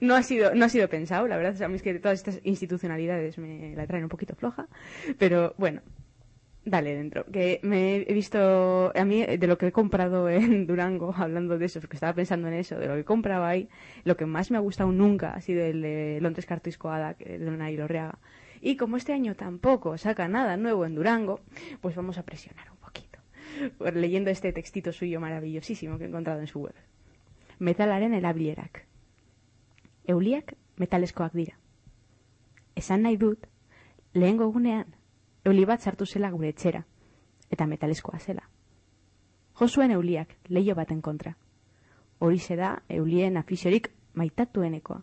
[0.00, 2.40] no ha sido, no ha sido pensado, la verdad, a mí es que todas estas
[2.44, 4.68] institucionalidades me la traen un poquito floja,
[5.18, 5.80] pero bueno,
[6.68, 7.24] Dale, dentro.
[7.24, 11.64] Que me he visto, a mí, de lo que he comprado en Durango, hablando de
[11.64, 13.70] eso, porque estaba pensando en eso, de lo que he comprado ahí,
[14.04, 17.70] lo que más me ha gustado nunca ha sido el de Londres Cartiscoada, de una
[17.70, 18.18] Lorreaga.
[18.60, 21.40] Y como este año tampoco saca nada nuevo en Durango,
[21.80, 23.18] pues vamos a presionar un poquito.
[23.78, 26.74] Pues leyendo este textito suyo maravillosísimo que he encontrado en su web.
[27.60, 28.84] Metalaren erabilerak.
[30.06, 31.58] Euliak metaleskoak dira.
[32.74, 33.46] Esan nahi dut,
[34.12, 34.97] egunean,
[35.48, 36.84] euli bat sartu zela gure etxera,
[37.50, 38.44] eta metaleskoa zela.
[39.58, 41.36] Josuen euliak leio baten kontra.
[42.20, 45.00] Horixe da eulien afixorik maitatuenekoa.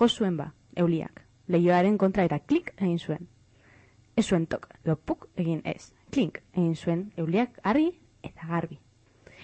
[0.00, 3.28] Josuen ba, euliak, leioaren kontra eta klik egin zuen.
[4.16, 5.92] Ez zuen tok, lopuk egin ez.
[6.10, 7.92] Klink egin zuen euliak argi
[8.22, 8.80] eta garbi.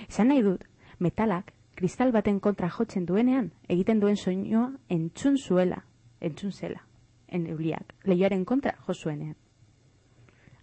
[0.09, 0.65] Esan nahi dut,
[0.99, 5.85] metalak kristal baten kontra jotzen duenean egiten duen soinua entzun zuela,
[6.21, 6.87] entzun zela,
[7.29, 9.37] en euliak, leioaren kontra jo zuenean.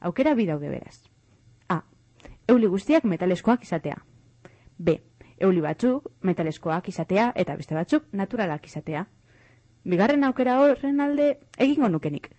[0.03, 0.99] Aukera bi daude beraz.
[1.69, 1.81] A.
[2.47, 3.97] Euli guztiak metaleskoak izatea.
[4.77, 4.97] B.
[5.39, 9.05] Euli batzuk metaleskoak izatea eta beste batzuk naturalak izatea.
[9.83, 12.29] Bigarren aukera horren alde egingo nukenik.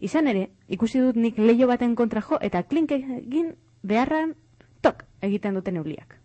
[0.00, 4.34] Izan ere, ikusi dut nik leio baten kontra jo eta klink egin beharran
[4.80, 6.18] tok egiten duten euliak.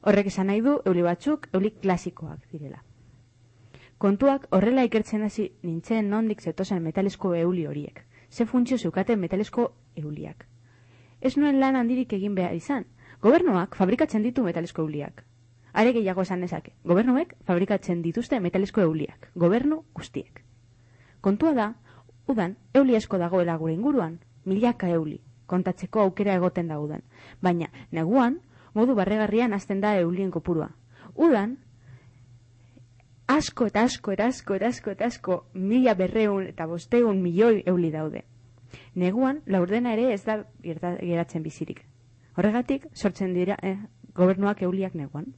[0.00, 2.82] Horrek esan nahi du euli batzuk euli klasikoak direla.
[4.00, 8.06] Kontuak horrela ikertzen hasi nintzen nondik zetozen metalesko euli horiek.
[8.30, 10.46] Ze funtzio zeukaten metalesko euliak.
[11.20, 12.86] Ez nuen lan handirik egin behar izan.
[13.20, 15.24] Gobernuak fabrikatzen ditu metalesko euliak.
[15.72, 16.72] Are gehiago esan dezake.
[16.84, 19.30] Gobernuek fabrikatzen dituzte metalesko euliak.
[19.34, 20.42] Gobernu guztiek.
[21.20, 21.74] Kontua da,
[22.26, 27.02] udan, euli asko dagoela gure inguruan, milaka euli, kontatzeko aukera egoten da udan.
[27.42, 28.40] Baina, neguan,
[28.74, 30.70] modu barregarrian hasten da eulien kopurua.
[31.14, 31.58] Udan,
[33.30, 37.90] asko eta asko eta asko eta asko eta asko mila berreun eta bosteun milioi euli
[37.90, 38.24] daude.
[38.94, 41.84] Neguan, laurdena ere ez da geratzen bizirik.
[42.36, 43.76] Horregatik, sortzen dira eh,
[44.14, 45.32] gobernuak euliak neguan.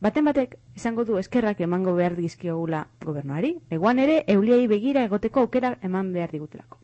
[0.00, 5.74] Baten batek, esango du eskerrak emango behar dizkiogula gobernuari, neguan ere euliai begira egoteko aukera
[5.82, 6.78] eman behar digutelako.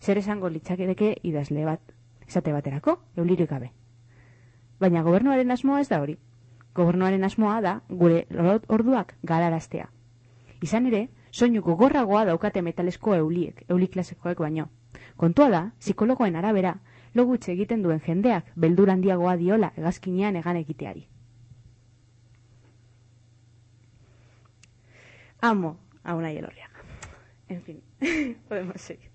[0.00, 1.80] Zer esango litzakedeke idazle bat,
[2.26, 3.72] esate baterako, eulirik gabe.
[4.80, 6.16] Baina gobernuaren asmoa ez da hori.
[6.76, 8.26] Gobernuaren asmoa da gure
[8.68, 9.88] orduak galaraztea.
[10.62, 14.68] Izan ere, soinu gogorragoa daukate metalesko euliek, euli klasekoek baino.
[15.16, 16.74] Kontua da, psikologoen arabera,
[17.14, 21.06] logutxe egiten duen jendeak beldur handiagoa diola hegazkinean egan egiteari.
[25.40, 26.84] Amo a una Elorriaga.
[27.48, 27.82] En fin,
[28.48, 29.09] podemos seguir.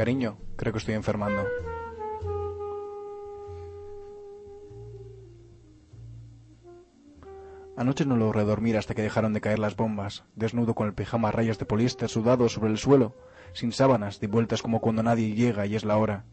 [0.00, 1.44] Cariño, creo que estoy enfermando.
[7.76, 11.28] Anoche no logré dormir hasta que dejaron de caer las bombas, desnudo con el pijama
[11.28, 13.14] a rayas de poliéster sudado sobre el suelo,
[13.52, 16.24] sin sábanas, de vueltas como cuando nadie llega y es la hora.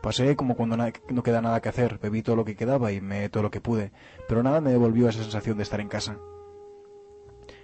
[0.00, 3.28] Pasé como cuando no queda nada que hacer, bebí todo lo que quedaba y me
[3.28, 3.92] todo lo que pude,
[4.28, 6.16] pero nada me devolvió esa sensación de estar en casa.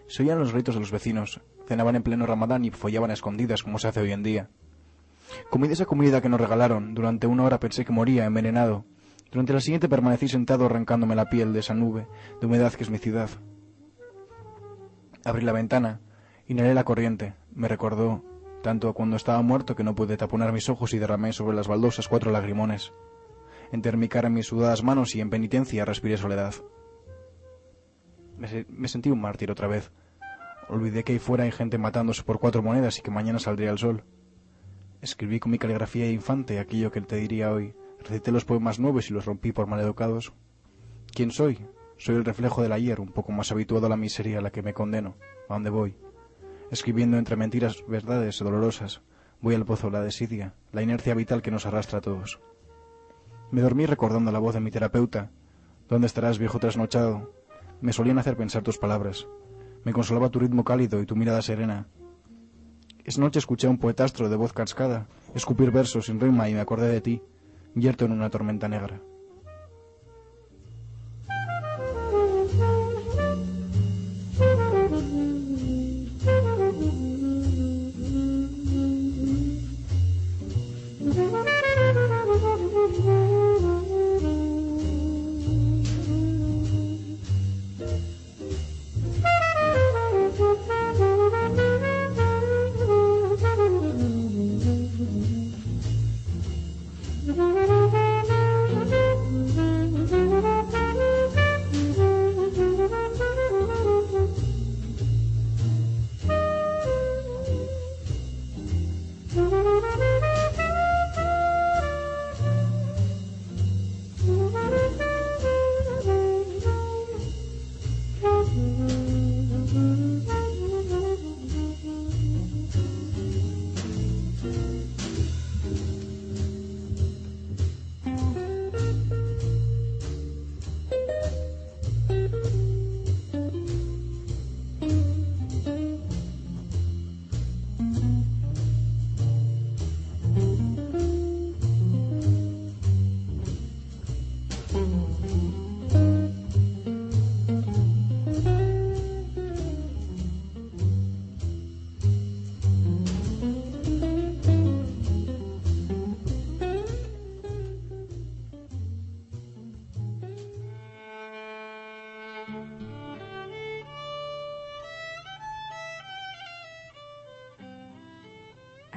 [0.07, 3.63] Se oían los gritos de los vecinos, cenaban en pleno ramadán y follaban a escondidas
[3.63, 4.51] como se hace hoy en día.
[5.51, 6.95] Comí de esa comida que nos regalaron.
[6.95, 8.85] Durante una hora pensé que moría, envenenado.
[9.31, 12.07] Durante la siguiente permanecí sentado arrancándome la piel de esa nube
[12.41, 13.31] de humedad que es mi ciudad.
[15.25, 16.01] Abrí la ventana,
[16.47, 17.35] inhalé la corriente.
[17.55, 18.25] Me recordó
[18.63, 21.67] tanto a cuando estaba muerto que no pude taponar mis ojos y derramé sobre las
[21.67, 22.93] baldosas cuatro lagrimones.
[23.73, 26.55] Enterré mi cara en mis sudadas manos y en penitencia respiré soledad.
[28.37, 29.93] Me, me sentí un mártir otra vez.
[30.69, 33.79] Olvidé que ahí fuera hay gente matándose por cuatro monedas y que mañana saldría el
[33.79, 34.05] sol.
[35.03, 37.75] Escribí con mi caligrafía infante aquello que te diría hoy.
[37.99, 40.33] Recité los poemas nuevos y los rompí por maleducados.
[41.13, 41.59] ¿Quién soy?
[41.99, 44.63] Soy el reflejo del ayer, un poco más habituado a la miseria a la que
[44.63, 45.17] me condeno.
[45.49, 45.97] ¿A dónde voy?
[46.71, 49.03] Escribiendo entre mentiras verdades dolorosas.
[49.41, 52.41] Voy al pozo la desidia, la inercia vital que nos arrastra a todos.
[53.51, 55.33] Me dormí recordando la voz de mi terapeuta.
[55.89, 57.35] ¿Dónde estarás, viejo trasnochado?
[57.81, 59.27] Me solían hacer pensar tus palabras.
[59.83, 61.89] Me consolaba tu ritmo cálido y tu mirada serena.
[63.05, 66.61] Esa noche escuché a un poetastro de voz cascada escupir versos sin rima y me
[66.61, 67.23] acordé de ti,
[67.75, 69.01] yerto en una tormenta negra.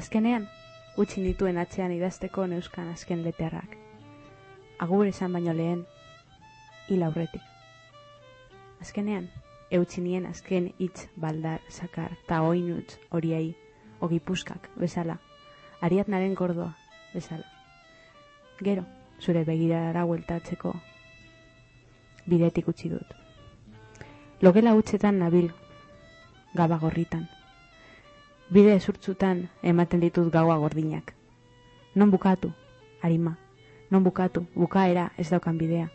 [0.06, 0.43] Azkenean,
[1.01, 3.72] utzi nituen atzean idazteko neuskan azken leterrak.
[4.86, 5.80] Agur esan baino lehen,
[6.91, 7.41] hil aurretik.
[8.84, 9.26] Azkenean,
[9.74, 13.56] eutzi nien azken hitz baldar, sakar, ta oinutz horiei,
[14.06, 15.16] ogipuskak, bezala,
[15.82, 16.76] ariadnaren gordoa,
[17.16, 17.49] bezala.
[18.62, 18.86] Gero,
[19.20, 20.76] zure begirara hueltatzeko
[22.30, 23.18] bidetik utzi dut.
[24.45, 25.49] Logela utzetan nabil,
[26.53, 27.26] gaba gorritan.
[28.54, 31.14] Bide ezurtzutan ematen ditut gaua gordinak.
[31.96, 32.52] Non bukatu,
[33.02, 33.38] arima.
[33.89, 35.88] Non bukatu, bukaera ez daukan bidea.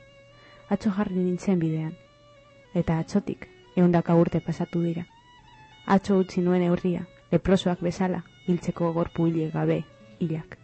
[0.69, 1.95] Atzo jarri nintzen bidean.
[2.75, 3.47] Eta atzotik,
[3.77, 5.07] eundaka urte pasatu dira.
[5.87, 9.85] Atzo utzi nuen eurria, leprosoak bezala, hiltzeko gorpu hile gabe,
[10.19, 10.59] hilak.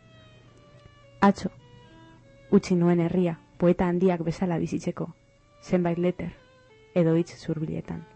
[1.21, 1.51] Atzo,
[2.51, 5.09] utzi nuen herria, poeta handiak bezala bizitzeko,
[5.63, 6.35] zenbait letter,
[6.95, 8.16] edo hitz zurbiletan.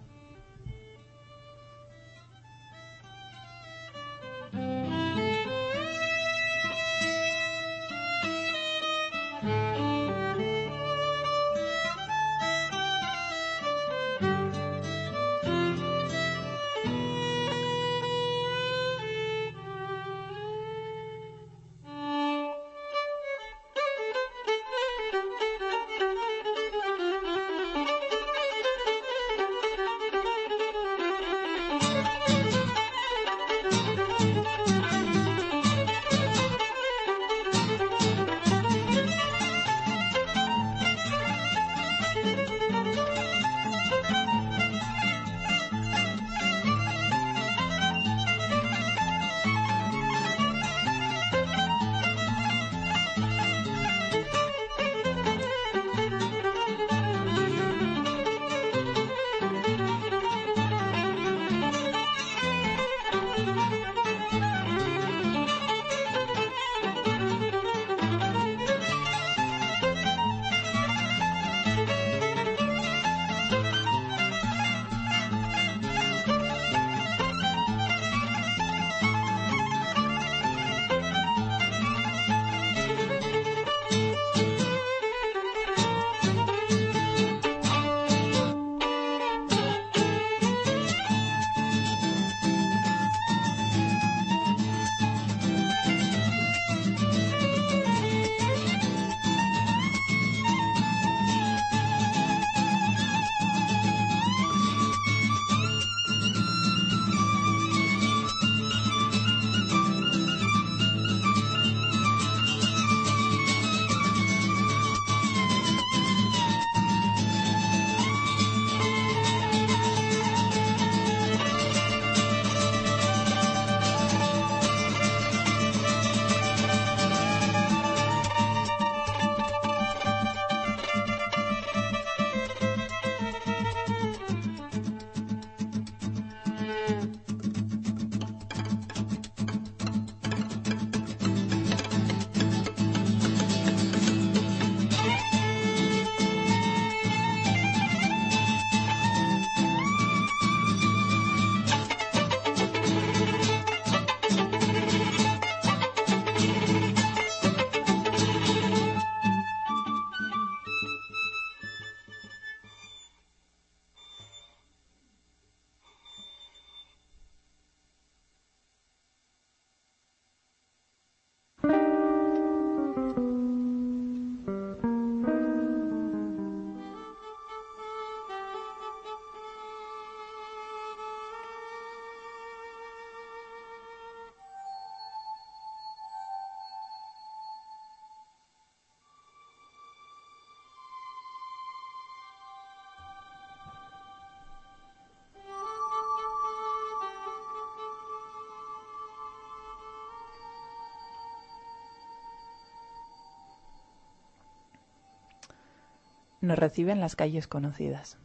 [206.43, 208.17] Nos reciben las calles conocidas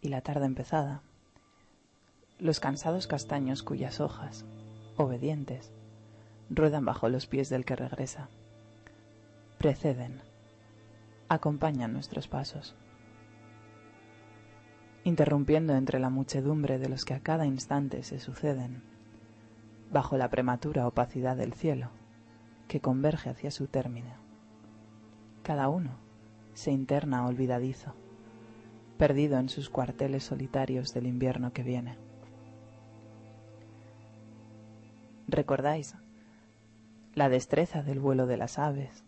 [0.00, 1.02] y la tarde empezada.
[2.38, 4.46] Los cansados castaños cuyas hojas,
[4.96, 5.72] obedientes,
[6.48, 8.30] ruedan bajo los pies del que regresa.
[9.58, 10.22] Preceden,
[11.28, 12.74] acompañan nuestros pasos,
[15.04, 18.82] interrumpiendo entre la muchedumbre de los que a cada instante se suceden,
[19.92, 21.90] bajo la prematura opacidad del cielo,
[22.68, 24.14] que converge hacia su término.
[25.42, 26.09] Cada uno
[26.54, 27.94] se interna olvidadizo,
[28.98, 31.96] perdido en sus cuarteles solitarios del invierno que viene.
[35.26, 35.94] ¿Recordáis
[37.14, 39.04] la destreza del vuelo de las aves,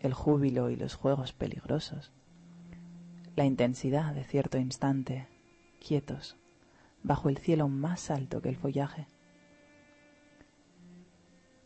[0.00, 2.12] el júbilo y los juegos peligrosos,
[3.36, 5.28] la intensidad de cierto instante,
[5.86, 6.36] quietos,
[7.02, 9.06] bajo el cielo más alto que el follaje?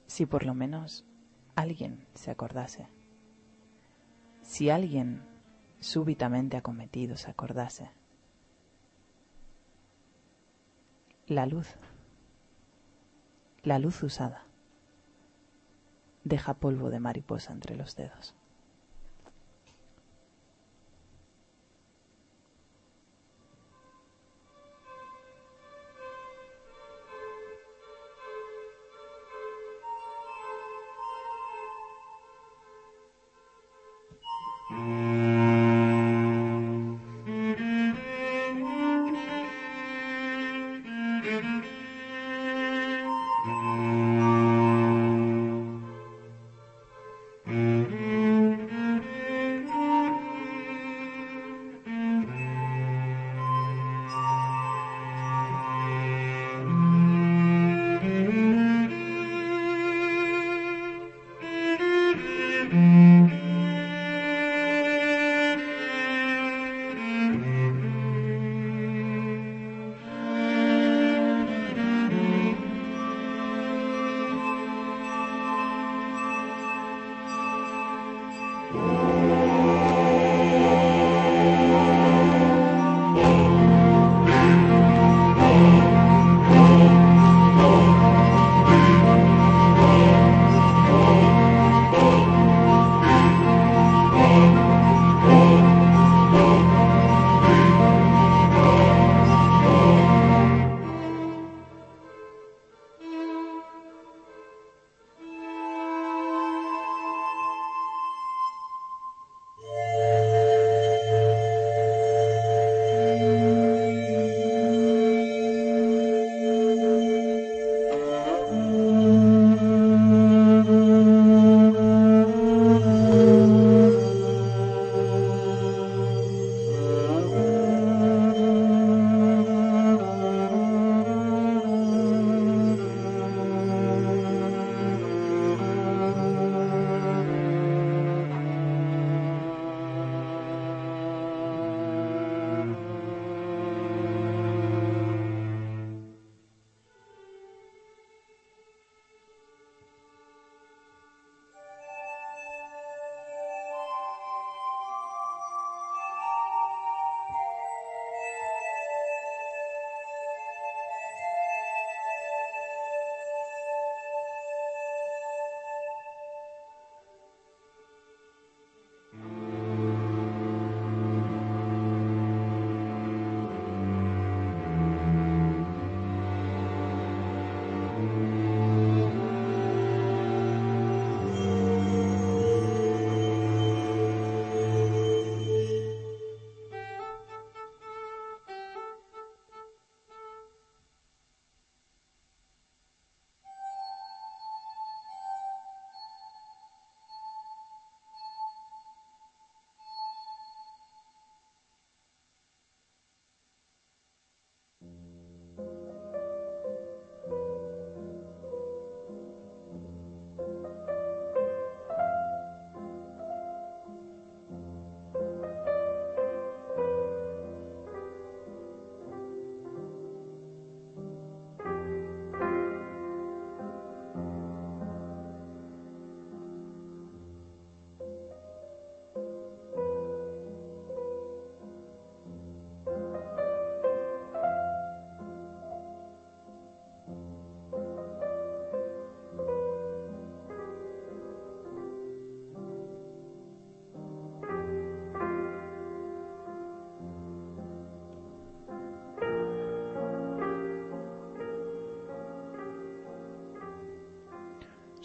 [0.06, 1.06] Si por lo menos
[1.54, 2.88] alguien se acordase,
[4.50, 5.22] si alguien
[5.78, 7.92] súbitamente acometido se acordase,
[11.28, 11.68] la luz.
[13.62, 14.42] La luz usada.
[16.24, 18.34] Deja polvo de mariposa entre los dedos.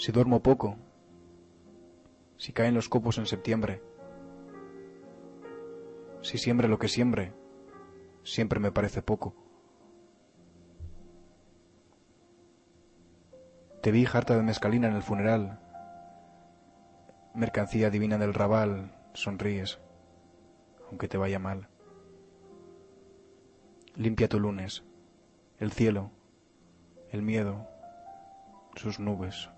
[0.05, 0.77] Si duermo poco.
[2.37, 3.81] Si caen los copos en septiembre.
[6.21, 7.33] Si siembre lo que siembre.
[8.21, 9.33] Siempre me parece poco.
[13.81, 15.59] Te vi harta de mezcalina en el funeral.
[17.33, 19.79] Mercancía divina del rabal, sonríes,
[20.87, 21.67] aunque te vaya mal.
[23.95, 24.83] Limpia tu lunes,
[25.57, 26.11] el cielo,
[27.09, 27.67] el miedo,
[28.75, 29.49] sus nubes.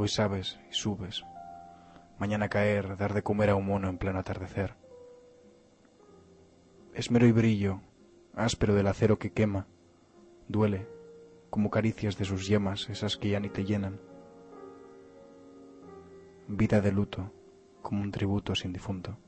[0.00, 1.24] Hoy sabes y subes.
[2.20, 4.76] Mañana caer, dar de comer a un mono en pleno atardecer.
[6.94, 7.80] Esmero y brillo,
[8.32, 9.66] áspero del acero que quema,
[10.46, 10.86] duele,
[11.50, 14.00] como caricias de sus yemas, esas que ya ni te llenan.
[16.46, 17.32] Vida de luto,
[17.82, 19.18] como un tributo sin difunto.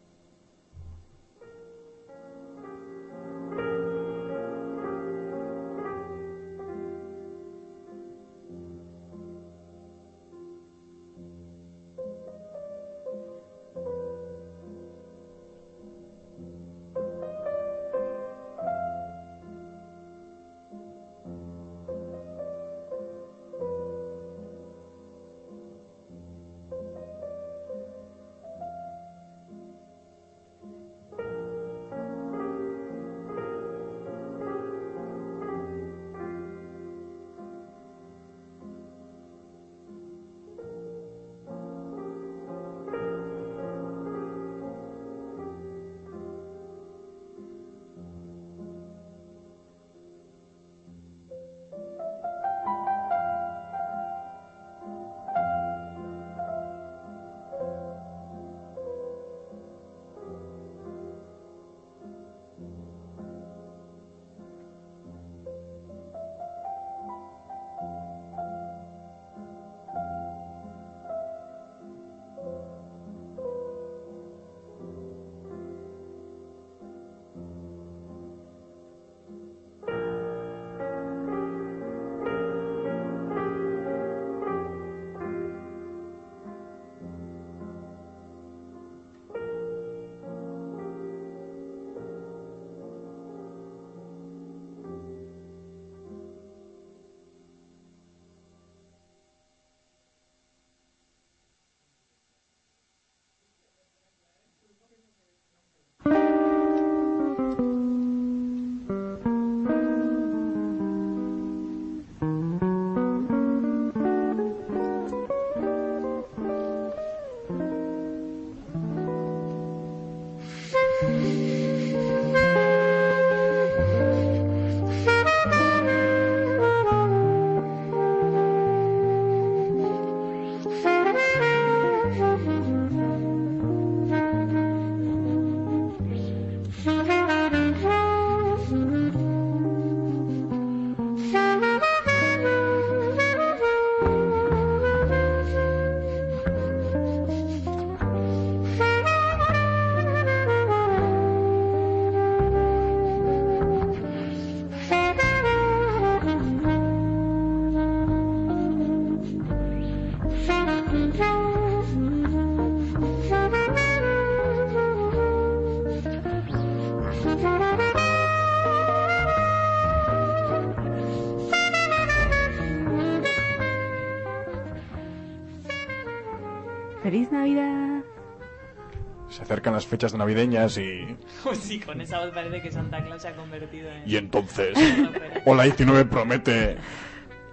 [179.31, 181.17] Se acercan las fechas navideñas y...
[181.43, 184.03] Pues sí, con esa voz parece que Santa Claus se ha convertido en...
[184.09, 184.77] Y entonces...
[185.47, 186.77] Hola 19 promete...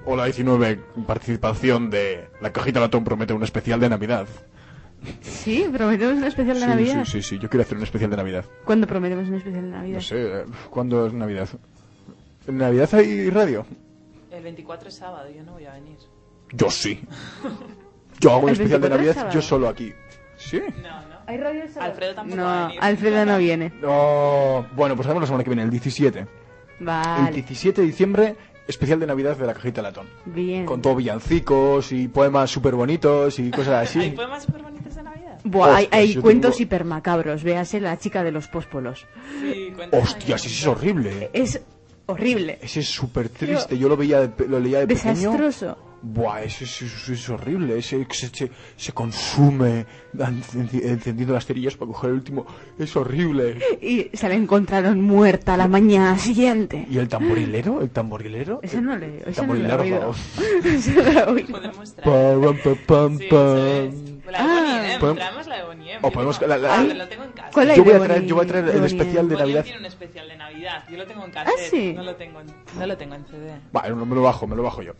[0.05, 2.30] Hola 19 participación de...
[2.41, 4.28] La cajita latón promete un especial de Navidad.
[5.21, 7.05] Sí, prometemos un especial de sí, Navidad.
[7.05, 8.45] sí, sí, sí, yo quiero hacer un especial de Navidad.
[8.65, 9.95] ¿Cuándo prometemos un especial de Navidad?
[9.95, 11.47] No sé, ¿cuándo es Navidad?
[12.47, 13.65] ¿En Navidad hay radio?
[14.32, 15.97] El 24 es sábado, yo no voy a venir.
[16.51, 16.99] Yo sí.
[18.19, 19.34] Yo hago un ¿El especial de 24 es Navidad sábado?
[19.36, 19.93] yo solo aquí.
[20.38, 20.61] ¿Sí?
[20.82, 21.16] No, no.
[21.28, 21.91] ¿Hay radio el sábado?
[21.91, 22.80] Alfredo tampoco no, va a venir.
[22.82, 23.73] Alfredo no viene.
[23.82, 26.19] No, bueno, pues haremos la semana que viene, el 17.
[26.19, 28.36] El Vale, 17 de diciembre,
[28.67, 30.07] especial de Navidad de la cajita latón.
[30.25, 30.65] bien.
[30.65, 34.11] Con todo villancicos y poemas súper bonitos y cosas ¿Hay así.
[34.15, 35.39] poemas súper bonitos de Navidad?
[35.43, 37.43] Buah, hay, Ostras, hay yo cuentos tengo- hipermacabros.
[37.43, 39.05] Véase la chica de los póspolos.
[39.41, 40.03] Sí, cuéntame.
[40.03, 41.30] Hostias, ese es horrible.
[41.34, 41.61] Es
[42.05, 42.59] horrible.
[42.61, 43.78] Ese es súper triste.
[43.78, 45.13] Yo lo veía, de pe- lo leía de pequeño.
[45.32, 45.78] Desastroso.
[46.02, 47.78] Buah, eso, eso- eso es horrible.
[47.78, 52.45] ese- Se, se, se consume encendiendo las cerillas para coger el último.
[52.78, 53.58] Es horrible.
[53.82, 56.86] Y se la encontraron muerta a la mañana siguiente.
[56.89, 57.82] ¿Y el tamborilero?
[57.82, 58.60] ¿El tamborilero?
[58.62, 60.16] Eso no le, El eso no lo he tamborilero, oído.
[60.66, 61.48] Eso no lo he oído.
[61.52, 62.39] Podemos traer.
[62.39, 63.58] Pam, pam, pam, Sí, pam.
[63.58, 63.95] es.
[64.32, 64.47] La de Ah.
[64.47, 65.99] Bonnie M, Podemos- traemos la de Bonnie M.
[66.01, 67.49] o Yo podemos- tengo- la- la- Ah, lo tengo en casa.
[67.53, 69.63] ¿Cuál Yo voy a traer, yo voy a traer el especial de Bonnie M Navidad.
[69.63, 70.84] tiene un especial de Navidad.
[70.89, 71.55] Yo lo tengo en cassette.
[71.57, 71.93] Ah, sí.
[71.93, 72.47] No lo tengo en,
[72.80, 73.53] no lo tengo en CD.
[73.71, 74.93] Vale, me lo bajo, me lo bajo yo.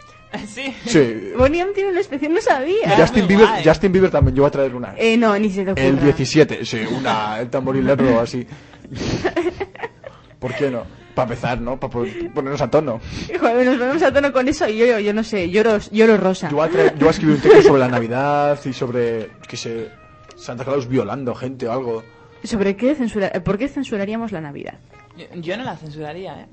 [0.47, 0.73] Sí.
[0.86, 1.32] Sí.
[1.38, 2.75] Bonnie M tiene una especie, no sabía.
[2.86, 2.97] Ya.
[2.97, 3.63] Justin muy Bieber, guay.
[3.65, 4.93] Justin Bieber también, yo voy a traer una.
[4.97, 5.86] Eh, no, ni se te ocurra.
[5.86, 8.47] El 17, sí, una, el tamborilero así.
[10.39, 10.84] ¿Por qué no?
[11.18, 11.80] Para empezar, ¿no?
[11.80, 13.01] Para ponernos a tono.
[13.39, 16.15] Joder, nos ponemos a tono con eso y yo, yo, yo no sé, lloro, lloro
[16.18, 16.47] rosa.
[16.49, 19.57] Yo voy, a yo voy a escribir un texto sobre la Navidad y sobre que
[19.57, 19.89] se
[20.36, 22.03] Santa Claus violando gente o algo.
[22.43, 24.76] ¿Sobre qué censura, por qué censuraríamos la Navidad?
[25.18, 26.45] Yo, yo no la censuraría, ¿eh?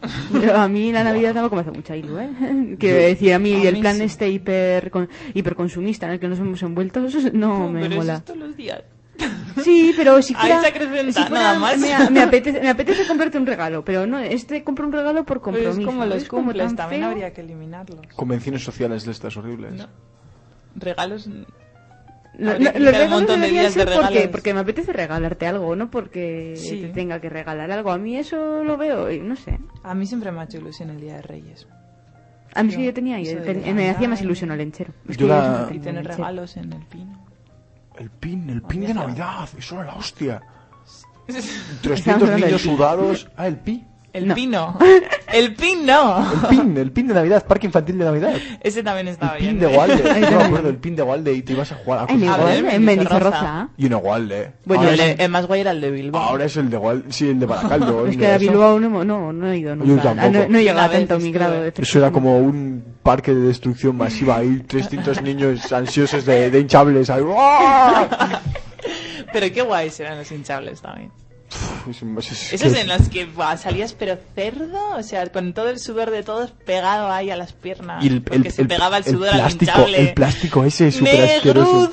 [0.43, 2.31] Yo- a mí la Navidad tampoco me hace mucha ilu, ¿eh?
[2.81, 4.05] Quiero Yo- decir, a mí A el mí plan sí.
[4.05, 8.15] este hiper, con- hiperconsumista en el que nos hemos envuelto, eso no me pero mola.
[8.15, 8.81] es todos los días.
[9.63, 11.79] Sí, pero si Ahí fuera, se acrecenta, si fuera- nada más.
[11.79, 15.39] Me, me apetece, me apetece comprarte un regalo, pero no, este compro un regalo por
[15.39, 15.81] Pero compromiso.
[15.81, 17.11] es como los es como cumples, tan también feo.
[17.11, 18.01] habría que eliminarlos.
[18.17, 19.73] Convenciones sociales de estas horribles.
[19.75, 19.87] No.
[20.77, 21.29] Regalos.
[22.37, 25.89] Lo- que los regalos de deberían de ser porque, porque me apetece regalarte algo, no
[25.91, 26.81] porque Sí.
[26.81, 27.93] te tenga que regalar algo.
[27.93, 29.61] A mí eso lo veo y no sé.
[29.85, 31.69] A mí siempre me ha hecho ilusión el Día de Reyes.
[32.57, 34.93] A mí sí Yo- que yo tenía, yo ten- me hacía más ilusión el lenchero.
[35.09, 37.25] Es Yo que la- no Y tener regalos en el pino.
[37.99, 38.95] El pin, el pin de.
[38.95, 40.43] Navidad, eso era la hostia.
[41.29, 42.71] Estamos 300 hablando del niños pin.
[42.77, 43.29] sudados.
[43.37, 43.85] Ah, el pi.
[44.13, 44.35] El No.
[44.37, 44.79] pino.
[45.33, 46.25] El pino.
[46.41, 48.35] El pin, el pin de Navidad, parque infantil de Navidad.
[48.61, 49.59] Ese también estaba El bien.
[49.59, 49.77] pin de ¿eh?
[49.77, 50.11] Walde.
[50.13, 52.21] Ahí No me acuerdo, el pin de Walde y te ibas a jugar a En
[52.21, 52.39] cosas.
[52.39, 53.71] A ver, igual, en.
[53.77, 54.53] Y en Walde.
[54.65, 56.23] Bueno, el- el, el más guay era el de Bilbao.
[56.23, 58.07] Ahora es el de Walde, sí, el de Baracaldo.
[58.07, 58.39] Es el que de a.
[58.39, 60.03] Bilbao no, no, no he ido nunca.
[60.05, 60.27] tampoco.
[60.29, 62.85] Ah, no, no he llegado Una a tanto mi grado de Eso era como un
[63.05, 64.39] parque de destrucción masiva.
[64.39, 67.09] Hay 300 niños ansiosos de, de hinchables.
[67.11, 67.23] ahí.
[67.39, 68.41] ¡Ah!
[69.33, 71.13] Pero qué guays eran los hinchables también.
[71.89, 73.29] Es- es- es- Esos que- en los que
[73.59, 77.53] salías pero cerdo, o sea, con todo el sudor de todos pegado ahí a las
[77.53, 78.03] piernas.
[78.03, 79.99] Y el, porque el- se el- pegaba el el sudor al plástico, hinchable.
[80.01, 81.93] el plástico ese es súper asqueroso.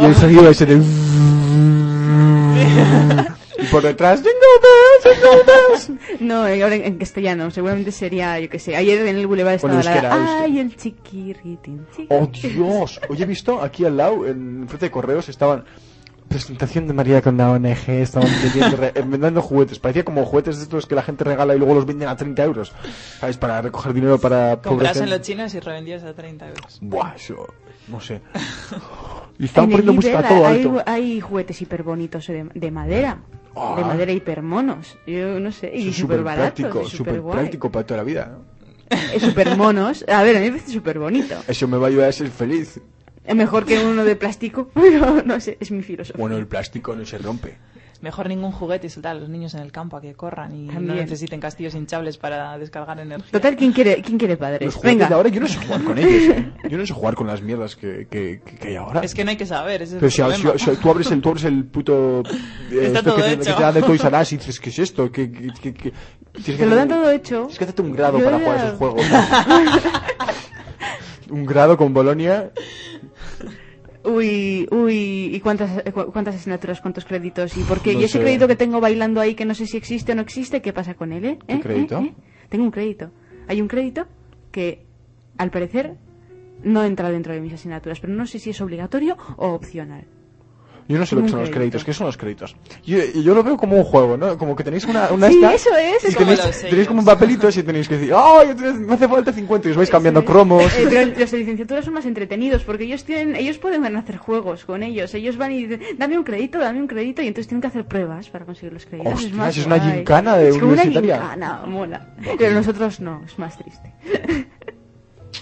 [0.00, 0.76] Y el sonido ese de...
[3.70, 4.20] por detrás...
[4.20, 5.90] ¡Jingle bells, jingle bells!
[6.20, 8.76] No, ahora en, en castellano, seguramente sería, yo qué sé.
[8.76, 9.92] Ayer en el Boulevard estaba la.
[9.94, 10.40] euskera.
[10.42, 11.86] ¡Ay, el chiquirritín!
[12.08, 12.26] ¡Oh!
[12.26, 13.00] Dios!
[13.08, 15.64] Hoy he visto aquí al lado, en frente de correos, estaban...
[16.28, 19.78] Presentación de María con la ONG, estaban vendiendo, eh, vendiendo juguetes.
[19.78, 22.42] Parecía como juguetes de estos que la gente regala y luego los venden a 30
[22.42, 22.72] euros.
[23.20, 23.36] ¿Sabes?
[23.36, 26.78] Para recoger dinero para Compras en los chinos y revendías a 30 euros.
[26.80, 27.46] Buah, eso...
[27.86, 28.20] No sé.
[29.38, 30.82] Y el poniendo música a todo hay, alto.
[30.86, 33.18] hay juguetes hiper bonitos de, de madera.
[33.54, 33.74] Ah.
[33.76, 34.96] De madera hiper monos.
[35.06, 35.70] Yo no sé.
[35.74, 38.32] Y súper y súper práctico para toda la vida.
[38.32, 38.56] ¿no?
[39.12, 40.04] Es súper monos.
[40.08, 41.34] A ver, a mí me parece súper bonito.
[41.48, 42.80] Eso me va a ayudar a ser feliz.
[43.24, 46.20] Es mejor que uno de plástico, pero no sé, es mi filosofía.
[46.20, 47.56] Bueno, el plástico no se rompe.
[48.06, 50.68] Mejor ningún juguete y soltar a los niños en el campo a que corran y
[50.68, 53.32] no necesiten castillos hinchables para descargar energía.
[53.32, 54.64] Total, ¿quién quiere, quién quiere padres?
[54.64, 55.08] Los juguetes Venga.
[55.08, 56.36] de ahora yo no sé jugar con ellos.
[56.36, 56.52] ¿eh?
[56.70, 59.00] Yo no sé jugar con las mierdas que, que, que- hay ahora.
[59.00, 60.52] Es que no hay que saber, ese es Pero el si, problema.
[60.56, 62.20] si- si tú, abres el, tú abres el puto...
[62.70, 63.44] eh, Está esto todo que, te- hecho.
[63.44, 65.10] que te dan de Toys R Us y dices, ¿qué es esto?
[65.10, 65.92] ¿Qué, qué, qué- qué-
[66.32, 67.36] Tienes que Te lo dan todo hecho.
[67.38, 69.02] Tienes que hacerte un grado Yo para ya- jugar esos juegos.
[71.30, 72.52] un grado con Bolonia.
[74.06, 77.56] Uy, uy, ¿y cuántas, eh, cu- cuántas asignaturas, cuántos créditos?
[77.56, 77.94] ¿Y por qué?
[77.94, 78.20] No ¿Y ese sé.
[78.20, 80.62] crédito que tengo bailando ahí que no sé si existe o no existe?
[80.62, 81.38] ¿Qué pasa con él, eh?
[81.46, 81.60] ¿Qué ¿Eh?
[81.60, 81.98] crédito?
[81.98, 82.04] ¿Eh?
[82.06, 82.14] ¿Eh?
[82.48, 83.10] Tengo un crédito.
[83.48, 84.06] Hay un crédito
[84.52, 84.86] que,
[85.38, 85.94] al parecer,
[86.62, 90.04] no entra dentro de mis asignaturas, pero no sé si es obligatorio o opcional.
[90.88, 91.58] Yo no sé lo que son los crédito.
[91.58, 91.84] créditos.
[91.84, 92.56] ¿Qué son los créditos?
[92.84, 94.38] Yo, yo lo veo como un juego, ¿no?
[94.38, 97.06] Como que tenéis una, una Sí, eso es, y es como tenéis, tenéis como un
[97.06, 99.68] papelito y tenéis que decir, ¡ay, me hace falta 50!
[99.68, 100.64] Y os vais cambiando cromos.
[100.76, 104.64] Eh, pero los de licenciatura son más entretenidos porque ellos tienen, ellos pueden hacer juegos
[104.64, 105.14] con ellos.
[105.14, 107.84] Ellos van y dicen, dame un crédito, dame un crédito y entonces tienen que hacer
[107.86, 109.14] pruebas para conseguir los créditos.
[109.14, 111.20] Hostias, es más es una gincana de es como una universitaria.
[111.22, 112.08] gincana, mola.
[112.38, 113.92] Pero nosotros no, es más triste.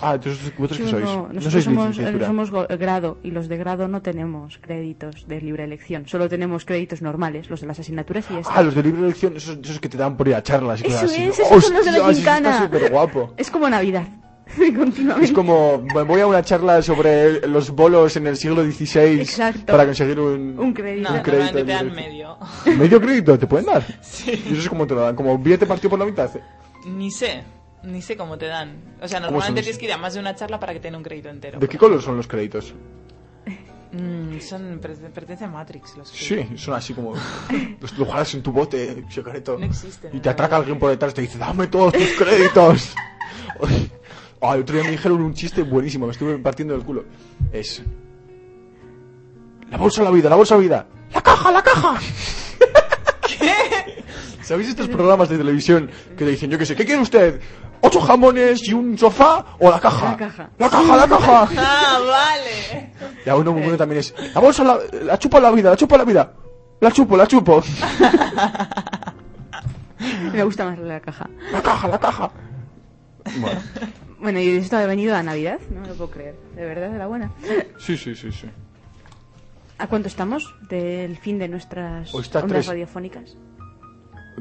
[0.01, 1.05] Ah, entonces, ¿vosotros qué sois?
[1.05, 2.27] no, No, nosotros sois somos, licenciatura.
[2.27, 6.07] somos go- grado y los de grado no tenemos créditos de libre elección.
[6.09, 8.53] Solo tenemos créditos normales, los de las asignaturas y ya está.
[8.55, 10.87] Ah, los de libre elección, esos, esos que te dan por ir a charlas y
[10.87, 11.23] Eso cosas así.
[11.25, 12.51] es, esos son los de la eso gincana.
[12.51, 13.35] Está súper guapo.
[13.37, 14.07] Es como Navidad.
[15.23, 19.73] Es como, voy a una charla sobre los bolos en el siglo XVI Exacto.
[19.73, 21.09] para conseguir un, Un crédito.
[21.11, 22.37] No, un crédito normalmente te dan medio.
[22.79, 23.83] ¿Medio crédito te pueden dar?
[24.03, 24.31] Sí.
[24.47, 25.17] ¿Y eso es como te lo dan?
[25.17, 26.31] ¿Como billete partido por la mitad?
[26.87, 27.43] Ni sé,
[27.85, 28.77] ni sé cómo te dan.
[29.01, 30.89] O sea, ¿Cómo normalmente tienes que ir a más de una charla para que te
[30.89, 31.59] den un crédito entero.
[31.59, 32.75] ¿De qué color son los créditos?
[33.95, 36.61] Mm, son, per- pertenece a Matrix los Sí, créditos.
[36.63, 37.15] son así como.
[37.81, 39.57] Los lo guardas en tu bote secreto.
[39.57, 42.93] No existen, Y te atraca alguien por detrás y te dice: ¡Dame todos tus créditos!
[44.43, 47.05] El otro día me dijeron un chiste buenísimo, me estuve partiendo del culo.
[47.53, 47.83] Es.
[49.71, 50.87] La bolsa de la vida, la bolsa de la vida.
[51.15, 52.01] ¡La caja, la caja!
[53.39, 54.03] ¿Qué?
[54.43, 57.41] ¿Sabéis estos programas de televisión que le dicen, yo qué sé, ¿qué quiere usted?
[57.87, 60.13] ¿Ocho jamones y un sofá o la caja?
[60.13, 60.49] La caja.
[60.57, 61.49] La caja, la caja.
[61.59, 62.93] Ah, vale.
[63.27, 65.77] Y a uno muy bueno también es, la bolsa, la, la chupo la vida, la
[65.77, 66.33] chupo la vida.
[66.81, 67.63] La chupo, la chupo.
[70.33, 71.29] Me gusta más la caja.
[71.53, 72.31] La caja, la caja.
[73.39, 73.61] Bueno,
[74.19, 76.37] Bueno, y esto ha venido a Navidad, no lo puedo creer.
[76.57, 77.33] De verdad, de la buena.
[77.79, 78.49] sí, sí, sí, sí.
[79.77, 83.37] ¿A cuánto estamos del fin de nuestras ondas radiofónicas?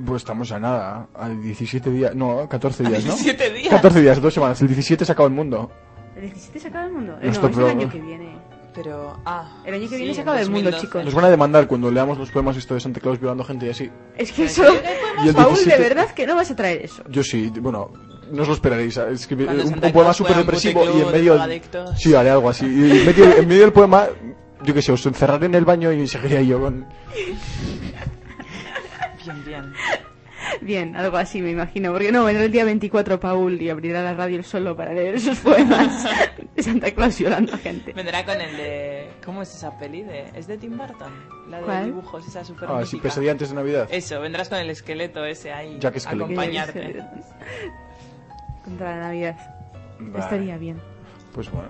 [0.05, 3.13] Pues estamos a nada, a 17 días, no, 14 días, ¿no?
[3.13, 3.69] 17 días.
[3.69, 4.61] 14 días, dos semanas.
[4.61, 5.71] El 17 se acaba el mundo.
[6.15, 7.13] ¿El 17 se acaba el mundo?
[7.21, 8.37] Eh, no, es el año que viene.
[8.73, 9.61] Pero, ah.
[9.65, 10.87] El año que sí, viene se acaba el mundo, 2012.
[10.87, 11.05] chicos.
[11.05, 13.69] Nos van a demandar cuando leamos los poemas esto de Santa Claus violando gente y
[13.69, 13.91] así.
[14.17, 14.63] Es que eso...
[14.63, 17.03] que Y el Paul, de 17 verdad que no vas a traer eso.
[17.07, 17.91] Yo sí, bueno,
[18.31, 18.97] no os lo esperaréis.
[18.97, 21.39] Escribir Cuando un, un poema súper depresivo y en de medio...
[21.95, 22.65] Sí, haré algo así.
[22.65, 24.07] Y en medio, en medio del poema,
[24.63, 26.87] yo qué sé, os encerraré en el baño y seguiría yo con...
[29.23, 29.73] Bien, bien.
[30.61, 31.91] Bien, algo así me imagino.
[31.91, 35.39] Porque no, vendrá el día 24 Paul y abrirá la radio solo para leer esos
[35.39, 36.05] poemas
[36.55, 37.93] de Santa Claus violando a gente.
[37.93, 39.09] Vendrá con el de.
[39.23, 40.03] ¿Cómo es esa peli?
[40.03, 40.25] De...
[40.35, 41.13] ¿Es de Tim Burton?
[41.49, 41.85] La de ¿Cuál?
[41.85, 43.87] dibujos, esa super Ah, sí, pesadilla antes de Navidad.
[43.91, 45.77] Eso, vendrás con el esqueleto ese ahí.
[45.79, 47.03] Jack acompañarte.
[48.63, 49.37] Contra la Navidad.
[49.99, 50.79] Vale, Estaría bien.
[51.33, 51.69] Pues bueno.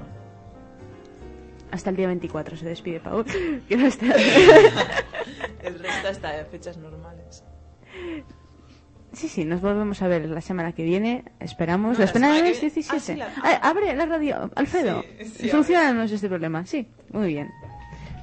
[1.71, 3.25] Hasta el día 24 se despide Paul.
[3.67, 4.05] Que no está...
[5.63, 7.43] El resto hasta de fechas normales.
[9.11, 11.23] Sí, sí, nos volvemos a ver la semana que viene.
[11.39, 11.93] Esperamos.
[11.99, 12.95] No, la la semana semana es que viene- 17.
[12.95, 14.49] Ah, sí, la- Ah, abre la radio.
[14.55, 16.65] Alfredo, Sí, sí, solucionanos este problema.
[16.65, 17.51] Sí, muy bien.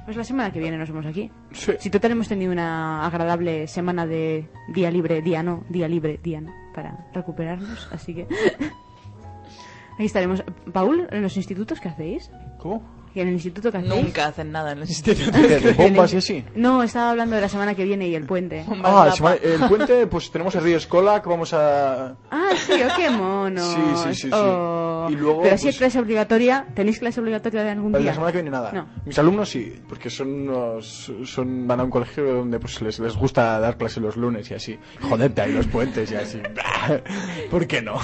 [0.03, 1.31] Pues la semana que viene nos vemos aquí.
[1.51, 1.73] Sí.
[1.79, 6.41] Si total hemos tenido una agradable semana de día libre, día no, día libre, día
[6.41, 8.27] no, para recuperarnos, así que
[9.99, 10.43] ahí estaremos.
[10.73, 12.31] Paul, en los institutos qué hacéis?
[12.57, 12.83] ¿Cómo?
[13.13, 14.03] ¿Y en el instituto qué hacéis?
[14.03, 15.33] Nunca hacen nada en los institutos.
[15.41, 16.45] ¿De, de bombas y así?
[16.55, 18.65] No, estaba hablando de la semana que viene y el puente.
[18.83, 22.15] Ah, el, el puente, pues tenemos el río Escola, que vamos a...
[22.31, 23.61] Ah, sí, oh, qué mono.
[23.63, 24.29] Sí, sí, sí, sí.
[24.33, 25.07] Oh.
[25.09, 28.13] Y luego, Pero si pues- es clase obligatoria, ¿tenéis clase obligatoria de algún La día?
[28.13, 28.71] semana que viene nada.
[28.71, 28.87] No.
[29.05, 33.15] Mis alumnos sí, porque son unos, son van a un colegio donde pues les, les
[33.15, 34.79] gusta dar clase los lunes y así.
[35.01, 36.39] Jodete ahí los puentes y así.
[37.49, 37.95] ¿Por qué no?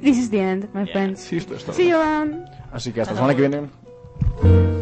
[0.00, 0.92] This is the end, my Yeah.
[0.92, 1.20] friends.
[1.20, 1.74] Sí, esto es todo.
[1.74, 2.44] See you around.
[2.72, 4.77] Así que hasta la semana que viene.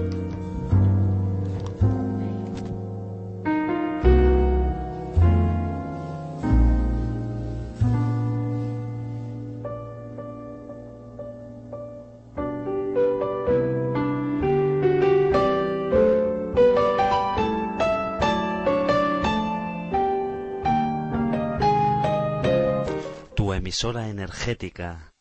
[24.26, 25.12] Energética